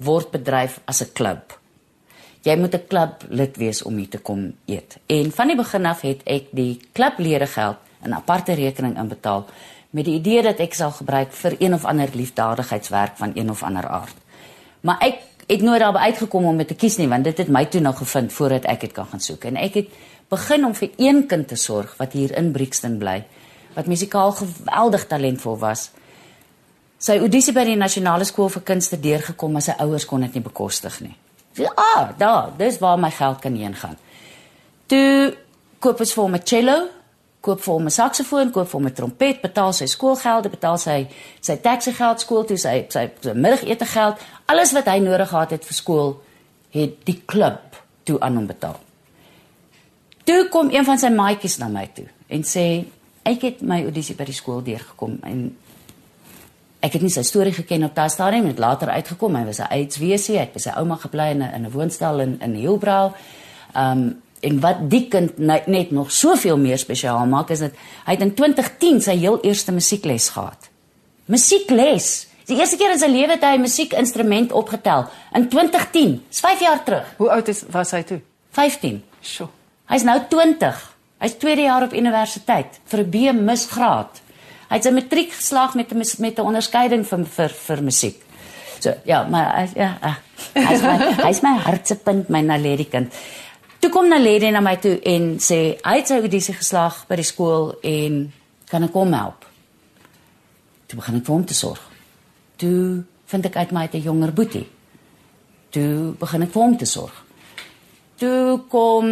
word 0.02 0.32
bedryf 0.34 0.80
as 0.90 1.04
'n 1.04 1.14
klub. 1.14 1.60
Jy 2.44 2.56
moet 2.58 2.76
'n 2.76 2.88
klub 2.88 3.24
lid 3.30 3.58
wees 3.58 3.84
om 3.84 3.98
hier 3.98 4.10
te 4.10 4.18
kom 4.18 4.56
eet. 4.66 4.98
En 5.08 5.32
van 5.32 5.48
die 5.48 5.56
begin 5.56 5.86
af 5.86 6.02
het 6.02 6.22
ek 6.26 6.48
die 6.52 6.80
klublede 6.92 7.48
geld 7.48 7.78
in 7.78 7.93
'n 8.06 8.14
aparte 8.14 8.54
rekening 8.54 8.98
inbetaal 8.98 9.46
met 9.90 10.06
die 10.06 10.16
idee 10.16 10.42
dat 10.42 10.60
ek 10.60 10.74
sal 10.74 10.92
gebruik 10.92 11.32
vir 11.32 11.56
een 11.60 11.74
of 11.74 11.86
ander 11.86 12.10
liefdadigheidswerk 12.14 13.18
van 13.18 13.32
een 13.36 13.50
of 13.50 13.64
ander 13.64 13.88
aard. 13.88 14.16
Maar 14.82 14.98
ek 15.00 15.20
het 15.48 15.62
nooit 15.62 15.80
daarby 15.80 16.00
uitgekom 16.00 16.46
om 16.46 16.58
dit 16.58 16.68
te 16.68 16.76
kies 16.76 16.98
nie 16.98 17.08
want 17.08 17.24
dit 17.24 17.38
het 17.38 17.48
my 17.48 17.66
toe 17.66 17.82
nog 17.82 17.98
gevind 17.98 18.34
voordat 18.34 18.66
ek 18.66 18.80
dit 18.80 18.92
kan 18.92 19.06
gaan 19.06 19.20
soek 19.20 19.44
en 19.44 19.58
ek 19.58 19.74
het 19.74 19.90
begin 20.30 20.66
om 20.66 20.76
vir 20.76 20.90
een 20.98 21.26
kind 21.28 21.48
te 21.48 21.56
sorg 21.56 21.98
wat 21.98 22.14
hier 22.14 22.32
in 22.38 22.52
Brixton 22.52 22.98
bly 22.98 23.24
wat 23.74 23.90
musikaal 23.90 24.32
geweldig 24.32 25.06
talentvol 25.10 25.58
was. 25.58 25.92
Sy 26.98 27.18
audisie 27.20 27.54
by 27.54 27.66
die 27.66 27.78
nasionale 27.78 28.26
skool 28.26 28.50
vir 28.50 28.64
kunste 28.64 29.00
deurgekom 29.02 29.52
maar 29.52 29.66
sy 29.66 29.76
ouers 29.84 30.06
kon 30.06 30.22
dit 30.22 30.34
nie 30.34 30.44
bekostig 30.46 31.00
nie. 31.02 31.16
Ja, 31.54 31.70
ah, 31.76 32.10
daar, 32.18 32.52
dis 32.58 32.80
waar 32.82 32.98
my 32.98 33.12
geld 33.12 33.42
kan 33.42 33.56
heen 33.56 33.76
gaan. 33.78 33.98
Toe 34.90 35.36
koop 35.80 36.00
ons 36.00 36.14
vir 36.14 36.24
hom 36.24 36.36
'n 36.36 36.44
cello, 36.44 36.78
koop 37.44 37.60
vir 37.60 37.74
hom 37.74 37.86
'n 37.86 37.92
saksofoon, 37.92 38.52
koop 38.52 38.68
vir 38.70 38.80
hom 38.80 38.88
'n 38.88 38.94
trompet, 38.94 39.42
betaal 39.42 39.74
sy 39.74 39.86
skoolgelde, 39.86 40.50
betaal 40.50 40.78
sy 40.78 41.08
sy 41.42 41.56
taxi 41.56 41.92
geld 41.92 42.20
skool 42.20 42.46
toe, 42.46 42.58
sy 42.58 42.86
sy, 42.90 43.12
sy 43.22 43.34
middagete 43.34 43.86
geld, 43.86 44.16
alles 44.46 44.72
wat 44.72 44.86
hy 44.86 45.00
nodig 45.00 45.30
gehad 45.30 45.52
het 45.52 45.66
vir 45.66 45.74
skool, 45.74 46.22
het 46.72 47.06
die 47.06 47.22
klub 47.26 47.76
toe 48.04 48.20
aan 48.20 48.36
hom 48.36 48.48
betaal. 48.48 48.80
Toe 50.24 50.48
kom 50.50 50.70
een 50.72 50.86
van 50.86 50.98
sy 50.98 51.10
maatjies 51.10 51.58
na 51.60 51.68
my 51.68 51.90
toe 51.94 52.08
en 52.30 52.44
sê 52.44 52.86
ek 53.26 53.42
het 53.42 53.62
my 53.62 53.84
audisie 53.84 54.16
by 54.16 54.26
die 54.26 54.34
skool 54.34 54.64
deurgekom 54.64 55.20
en 55.24 55.58
ek 56.84 56.94
het 56.94 57.02
nie 57.02 57.12
sy 57.12 57.24
storie 57.24 57.54
geken 57.54 57.84
op 57.84 57.96
daai 57.96 58.10
stadium 58.10 58.46
het 58.46 58.60
later 58.60 58.90
uitgekom. 58.90 59.36
Hy 59.36 59.46
was 59.46 59.60
'n 59.60 59.72
aidswesie 59.72 60.36
hy 60.38 60.46
het 60.46 60.54
by 60.54 60.60
sy 60.60 60.70
ouma 60.70 60.96
gebly 60.96 61.32
in 61.32 61.42
'n 61.42 61.72
woonstel 61.72 62.20
in 62.20 62.40
in 62.42 62.56
Hielbrau 62.56 63.14
um 63.76 64.22
en 64.44 64.60
wat 64.64 64.84
die 64.92 65.08
kind 65.12 65.38
net 65.38 65.92
nog 65.92 66.12
soveel 66.12 66.58
meer 66.58 66.78
spesiaal 66.78 67.26
maak 67.32 67.50
is 67.50 67.64
dat 67.64 67.72
hy 68.06 68.16
het 68.16 68.22
in 68.26 68.34
2010 68.36 69.02
sy 69.02 69.18
heel 69.18 69.40
eerste 69.42 69.72
musiekles 69.72 70.30
gehad. 70.36 70.70
Musiekles. 71.26 72.28
Die 72.46 72.58
eerste 72.60 72.78
keer 72.78 72.92
in 72.92 73.00
sy 73.00 73.08
lewe 73.08 73.38
het 73.38 73.44
hy 73.44 73.56
'n 73.56 73.62
musiekinstrument 73.62 74.52
opgetel. 74.52 75.08
In 75.34 75.48
2010 75.50 76.24
is 76.30 76.40
5 76.40 76.60
jaar 76.60 76.84
terug. 76.84 77.14
Hoe 77.18 77.30
oud 77.30 77.48
is 77.48 77.64
was 77.72 77.92
hy 77.92 78.04
toe? 78.04 78.22
15 78.52 79.04
sjoe. 79.22 79.48
Hy's 79.88 80.04
nou 80.04 80.20
20 80.30 80.92
hy's 81.20 81.38
tweede 81.38 81.62
jaar 81.62 81.84
op 81.84 81.94
universiteit. 81.94 82.80
Vir 82.86 83.00
'n 83.00 83.10
B 83.10 83.16
misgraad 83.34 84.24
Hy 84.74 84.80
het 84.80 84.88
sy 84.88 84.92
matriek 84.96 85.30
geslaag 85.30 85.76
met 85.78 85.92
'n 85.94 86.02
met 86.20 86.40
'n 86.40 86.48
onderskeiding 86.50 87.06
vir 87.06 87.26
vir 87.26 87.50
vir 87.50 87.84
musiek. 87.84 88.18
So 88.80 88.94
ja, 89.06 89.24
maar 89.24 89.70
ja, 89.76 89.98
ah, 90.02 90.16
hy's 90.54 90.82
my 90.82 90.98
hy's 91.28 91.42
my 91.42 91.58
hartsepunt, 91.58 92.30
my 92.30 92.42
Naledi 92.42 92.90
kind. 92.90 93.14
Toe 93.84 93.92
kom 93.92 94.06
Naledi 94.08 94.48
na 94.48 94.62
my 94.64 94.78
toe 94.80 94.94
en 95.12 95.26
sê 95.44 95.58
hy 95.76 95.94
het 95.98 96.08
sy 96.08 96.16
audisie 96.22 96.54
geslaag 96.56 97.02
by 97.10 97.18
die 97.20 97.26
skool 97.28 97.74
en 97.84 98.14
kan 98.70 98.86
ek 98.86 98.94
hom 98.96 99.12
help? 99.12 99.42
Toe 100.88 101.00
begin 101.02 101.18
ek 101.18 101.26
vir 101.28 101.34
hom 101.34 101.44
te 101.50 101.58
sorg. 101.58 101.82
Toe 102.64 103.02
vind 103.34 103.50
ek 103.50 103.58
uit 103.60 103.74
my 103.76 103.84
te 103.92 104.00
jonger 104.06 104.32
boetie. 104.38 104.62
Toe 105.76 106.14
begin 106.22 106.46
ek 106.46 106.54
vir 106.54 106.64
hom 106.64 106.78
te 106.80 106.88
sorg. 106.88 107.18
Toe 108.24 108.62
kom 108.72 109.10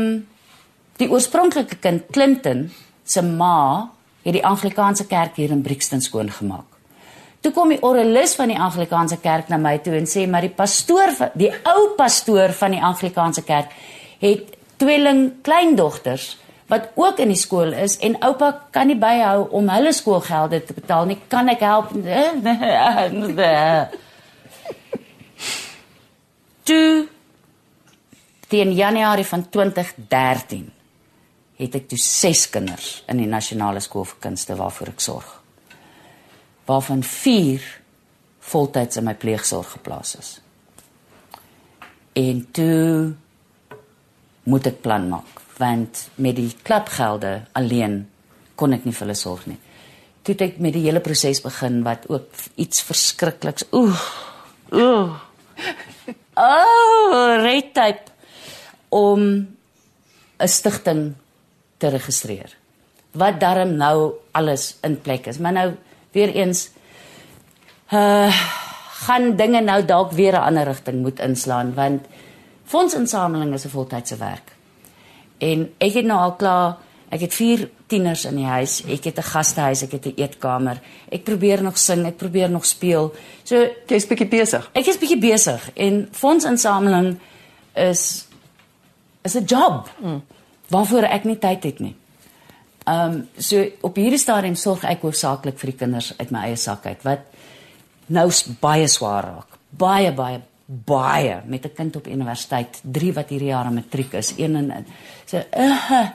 die 1.03 1.09
oorspronklike 1.11 1.81
kind 1.83 2.07
Clinton 2.15 2.63
se 3.03 3.25
ma 3.27 3.57
het 4.23 4.39
die 4.39 4.45
Anglikaanse 4.53 5.09
kerk 5.11 5.35
hier 5.35 5.51
in 5.51 5.65
Brixton 5.67 5.99
skoon 5.99 6.31
gemaak. 6.31 6.79
Toe 7.43 7.51
kom 7.51 7.75
die 7.75 7.81
orgelis 7.83 8.37
van 8.39 8.55
die 8.55 8.61
Anglikaanse 8.69 9.19
kerk 9.19 9.51
na 9.51 9.59
my 9.59 9.81
toe 9.83 9.99
en 9.99 10.07
sê 10.07 10.23
maar 10.31 10.47
die 10.47 10.55
pastoor 10.63 11.11
die 11.35 11.51
ou 11.67 11.91
pastoor 11.99 12.55
van 12.63 12.79
die 12.79 12.83
Anglikaanse 12.93 13.43
kerk 13.43 13.75
het 14.23 14.60
tweeling 14.81 15.41
kleindogters 15.45 16.37
wat 16.71 16.89
ook 16.95 17.19
in 17.19 17.27
die 17.33 17.39
skool 17.39 17.73
is 17.75 17.97
en 17.99 18.15
oupa 18.23 18.51
kan 18.71 18.87
nie 18.87 18.99
byhou 18.99 19.49
om 19.59 19.69
hulle 19.69 19.91
skoolgelde 19.93 20.63
te 20.63 20.73
betaal 20.73 21.05
nie. 21.09 21.19
Kan 21.27 21.51
ek 21.51 21.59
help? 21.67 21.91
Toe 26.67 27.07
teen 28.51 28.73
Januarie 28.75 29.25
van 29.27 29.49
2013 29.49 30.71
het 31.61 31.75
ek 31.77 31.85
toe 31.91 31.99
6 32.01 32.49
kinders 32.51 33.03
in 33.11 33.17
die 33.21 33.29
nasionale 33.29 33.81
skool 33.83 34.05
vir 34.09 34.19
kunste 34.23 34.55
waarvoor 34.57 34.89
ek 34.93 35.03
sorg. 35.03 35.29
Waarvan 36.67 37.03
4 37.05 37.61
voltyds 38.51 38.97
in 38.97 39.05
my 39.07 39.15
pleegsorg 39.19 39.69
geplaas 39.75 40.15
is. 40.19 40.29
En 42.17 42.43
toe 42.51 43.13
moet 44.43 44.67
ek 44.67 44.81
plan 44.81 45.09
maak 45.09 45.41
want 45.61 46.07
met 46.15 46.35
die 46.35 46.49
klapgelde 46.65 47.41
alleen 47.57 48.07
kon 48.55 48.73
ek 48.73 48.85
nie 48.85 48.93
vir 48.93 49.05
hulle 49.05 49.17
sorg 49.17 49.45
nie. 49.49 49.59
Toe 50.21 50.33
het 50.33 50.41
ek 50.45 50.59
met 50.61 50.73
die 50.73 50.85
hele 50.85 51.01
proses 51.01 51.41
begin 51.41 51.81
wat 51.85 52.07
ook 52.09 52.29
iets 52.61 52.81
verskrikliks. 52.85 53.67
Oeh. 53.73 54.05
Oeh. 54.71 55.17
Oh, 56.41 57.35
red 57.43 57.73
tape 57.75 58.07
om 58.89 59.21
'n 60.39 60.47
stigting 60.47 61.13
te 61.77 61.89
registreer. 61.91 62.55
Wat 63.11 63.39
darm 63.39 63.75
nou 63.75 64.13
alles 64.31 64.77
in 64.81 64.95
plek 65.01 65.27
is. 65.27 65.37
Maar 65.37 65.51
nou 65.51 65.73
weer 66.11 66.31
eens 66.33 66.69
uh 67.91 68.31
gaan 69.01 69.35
dinge 69.35 69.61
nou 69.61 69.85
dalk 69.85 70.11
weer 70.11 70.33
'n 70.33 70.45
ander 70.47 70.65
rigting 70.65 71.01
moet 71.01 71.19
inslaan 71.19 71.73
want 71.73 72.05
fondsinsameling 72.71 73.53
is 73.53 73.65
'n 73.65 73.75
voltydse 73.75 74.17
werk. 74.17 74.55
En 75.37 75.73
ek 75.77 75.93
het 75.93 76.05
nou 76.05 76.19
al 76.19 76.35
klaar, 76.35 76.77
ek 77.09 77.19
het 77.19 77.33
4 77.33 77.69
tieners 77.87 78.25
in 78.25 78.35
die 78.35 78.45
huis. 78.45 78.83
Ek 78.87 79.03
het 79.03 79.17
'n 79.17 79.31
gastehuis, 79.33 79.83
ek 79.83 79.91
het 79.91 80.05
'n 80.05 80.13
eetkamer. 80.15 80.79
Ek 81.09 81.23
probeer 81.23 81.63
nog 81.63 81.77
sing, 81.77 82.05
ek 82.05 82.17
probeer 82.17 82.49
nog 82.49 82.65
speel. 82.65 83.13
So 83.43 83.67
Jy's 83.87 84.07
bietjie 84.07 84.27
besig. 84.27 84.69
ek 84.73 84.87
is 84.87 84.97
bietjie 84.97 85.19
besig 85.19 85.69
en 85.73 86.07
fondsinsameling 86.11 87.19
is 87.75 88.27
is 89.21 89.35
'n 89.35 89.45
job 89.45 89.89
mm. 90.01 90.21
waarvoor 90.67 91.03
ek 91.03 91.23
nie 91.23 91.37
tyd 91.37 91.63
het 91.63 91.79
nie. 91.79 91.95
Ehm 92.83 93.11
um, 93.11 93.27
so 93.37 93.65
op 93.81 93.95
hierdie 93.95 94.19
stadium 94.19 94.55
sorg 94.55 94.83
ek 94.83 95.01
hoofsaaklik 95.01 95.59
vir 95.59 95.69
die 95.69 95.77
kinders 95.77 96.13
uit 96.17 96.31
my 96.31 96.39
eie 96.39 96.55
sak 96.55 96.85
uit 96.85 97.03
wat 97.03 97.19
nou 98.05 98.31
baie 98.59 98.87
swaar 98.87 99.23
raak. 99.23 99.57
Baie 99.69 100.11
baie 100.11 100.41
baie 100.71 101.41
met 101.45 101.65
'n 101.65 101.73
kind 101.75 101.95
op 101.95 102.07
universiteit, 102.07 102.79
3 102.81 103.13
wat 103.13 103.29
hierdie 103.29 103.47
jaar 103.47 103.71
matriek 103.71 104.13
is, 104.13 104.33
een 104.37 104.55
in 104.55 104.85
so 105.25 105.43
uh, 105.57 106.09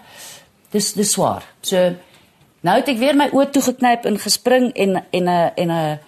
dis 0.71 0.93
dis 0.93 1.11
swaar. 1.11 1.45
So 1.61 1.77
nou 2.61 2.77
het 2.77 2.89
ek 2.89 2.99
weer 2.99 3.17
my 3.17 3.29
oë 3.33 3.51
toegeknyp 3.51 4.05
en 4.05 4.19
gespring 4.19 4.73
en 4.73 5.05
en 5.11 5.25
'n 5.25 5.53
en 5.55 5.71
'n 5.71 5.99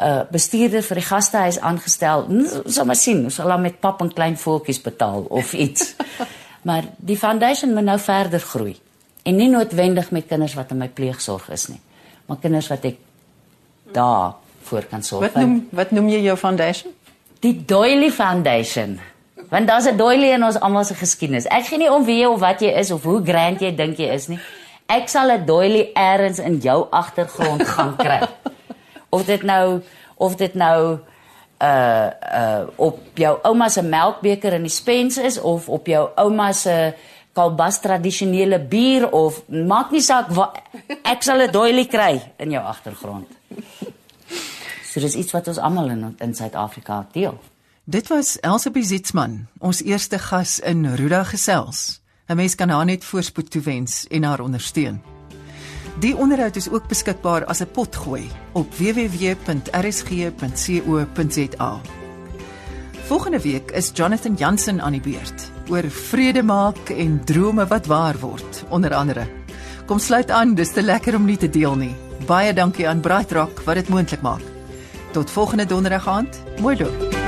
'n 0.00 0.26
bestuurder 0.30 0.82
vir 0.82 0.96
die 0.96 1.04
gastehuis 1.04 1.58
aangestel. 1.58 2.22
Ons 2.28 2.74
sal 2.74 2.84
maar 2.84 2.96
sien, 2.96 3.24
ons 3.24 3.34
sal 3.34 3.50
hom 3.50 3.60
met 3.60 3.80
pap 3.80 4.00
en 4.00 4.12
klein 4.12 4.36
voeltjies 4.36 4.80
betaal 4.80 5.26
of 5.28 5.52
iets. 5.52 5.94
maar 6.68 6.84
die 6.96 7.16
foundation 7.16 7.74
moet 7.74 7.84
nou 7.84 7.98
verder 7.98 8.40
groei. 8.40 8.76
En 9.22 9.36
nie 9.36 9.48
noodwendig 9.48 10.10
met 10.10 10.26
kinders 10.26 10.54
wat 10.54 10.70
in 10.70 10.78
my 10.78 10.88
pleegsorg 10.88 11.50
is 11.50 11.68
nie, 11.68 11.80
maar 12.26 12.38
kinders 12.40 12.68
wat 12.68 12.84
ek 12.84 12.96
daar 13.92 14.34
voor 14.62 14.86
kan 14.88 15.02
sorg. 15.02 15.32
Wat 15.32 15.42
noem 15.42 15.68
wat 15.70 15.90
noem 15.90 16.08
jy 16.08 16.22
jou 16.24 16.36
foundation? 16.36 16.92
Die 17.40 17.56
Doily 17.64 18.10
Foundation. 18.10 19.00
Want 19.48 19.68
daar's 19.68 19.86
'n 19.86 19.96
Doily 19.96 20.30
in 20.30 20.44
ons 20.44 20.60
almal 20.60 20.84
se 20.84 20.94
geskiedenis. 20.94 21.44
Ek 21.44 21.64
gee 21.64 21.78
nie 21.78 21.92
om 21.92 22.04
wie 22.04 22.20
jy 22.20 22.26
of 22.26 22.40
wat 22.40 22.60
jy 22.60 22.68
is 22.68 22.90
of 22.90 23.02
hoe 23.02 23.22
grand 23.24 23.60
jy 23.60 23.74
dink 23.74 23.96
jy 23.96 24.12
is 24.12 24.26
nie. 24.28 24.38
Ek 24.86 25.08
sal 25.08 25.30
'n 25.30 25.46
Doily 25.46 25.90
eers 25.94 26.38
in 26.38 26.58
jou 26.58 26.86
agtergrond 26.90 27.68
gaan 27.68 27.96
kry. 27.96 28.28
Of 29.10 29.24
dit 29.24 29.42
nou 29.42 29.82
of 30.16 30.36
dit 30.36 30.54
nou 30.54 30.98
uh 31.62 32.10
uh 32.32 32.66
op 32.76 32.98
jou 33.14 33.38
ouma 33.42 33.68
se 33.68 33.82
melkbeker 33.82 34.52
in 34.52 34.62
die 34.62 34.70
spens 34.70 35.18
is 35.18 35.40
of 35.40 35.68
op 35.68 35.86
jou 35.86 36.08
ouma 36.16 36.52
se 36.52 36.94
kalbas 37.32 37.80
tradisionele 37.80 38.58
bier 38.58 39.10
of 39.10 39.42
maak 39.48 39.90
nie 39.90 40.00
saak 40.00 40.28
wat 40.28 40.62
ek 41.02 41.22
sal 41.22 41.40
'n 41.40 41.50
Doily 41.50 41.86
kry 41.86 42.20
in 42.36 42.50
jou 42.50 42.64
agtergrond. 42.64 43.26
So 44.90 44.98
dis 44.98 45.14
iets 45.14 45.30
wat 45.36 45.46
ons 45.46 45.58
almal 45.62 45.90
in 45.94 46.14
in 46.18 46.34
Suid-Afrika 46.34 47.06
deel. 47.12 47.38
Dit 47.84 48.08
was 48.10 48.40
Elsabie 48.42 48.84
Zietsman, 48.84 49.46
ons 49.58 49.82
eerste 49.82 50.18
gas 50.18 50.58
in 50.60 50.94
Ruda 50.94 51.24
gesels. 51.24 52.00
'n 52.28 52.36
Mens 52.36 52.54
kan 52.54 52.68
haar 52.68 52.84
net 52.84 53.04
voorspoed 53.04 53.50
toewens 53.50 54.06
en 54.06 54.22
haar 54.22 54.40
ondersteun. 54.40 55.02
Die 55.98 56.16
onderhoud 56.16 56.56
is 56.56 56.70
ook 56.70 56.88
beskikbaar 56.88 57.44
as 57.44 57.60
'n 57.60 57.70
potgooi 57.72 58.30
op 58.52 58.74
www.rsg.co.za. 58.74 59.40
Volgende 63.06 63.40
week 63.40 63.70
is 63.70 63.90
Jonathan 63.94 64.34
Jansen 64.34 64.82
aan 64.82 64.92
die 64.92 65.00
beurt 65.00 65.50
oor 65.68 65.90
vrede 65.90 66.42
maak 66.42 66.88
en 66.88 67.24
drome 67.24 67.66
wat 67.66 67.86
waar 67.86 68.18
word, 68.18 68.64
onder 68.68 68.94
andere. 68.94 69.26
Kom 69.86 69.98
sluit 69.98 70.30
aan, 70.30 70.54
dis 70.54 70.72
te 70.72 70.82
lekker 70.82 71.14
om 71.14 71.24
nie 71.24 71.36
te 71.36 71.50
deel 71.50 71.76
nie. 71.76 71.94
Baie 72.26 72.52
dankie 72.52 72.88
aan 72.88 73.00
Bright 73.00 73.32
Rock 73.32 73.60
wat 73.60 73.74
dit 73.74 73.88
moontlik 73.88 74.22
maak. 74.22 74.59
Tot 75.12 75.30
volgende 75.30 75.66
donderdag 75.66 76.08
aand. 76.08 76.42
Mooi 76.60 76.76
loop. 76.76 77.19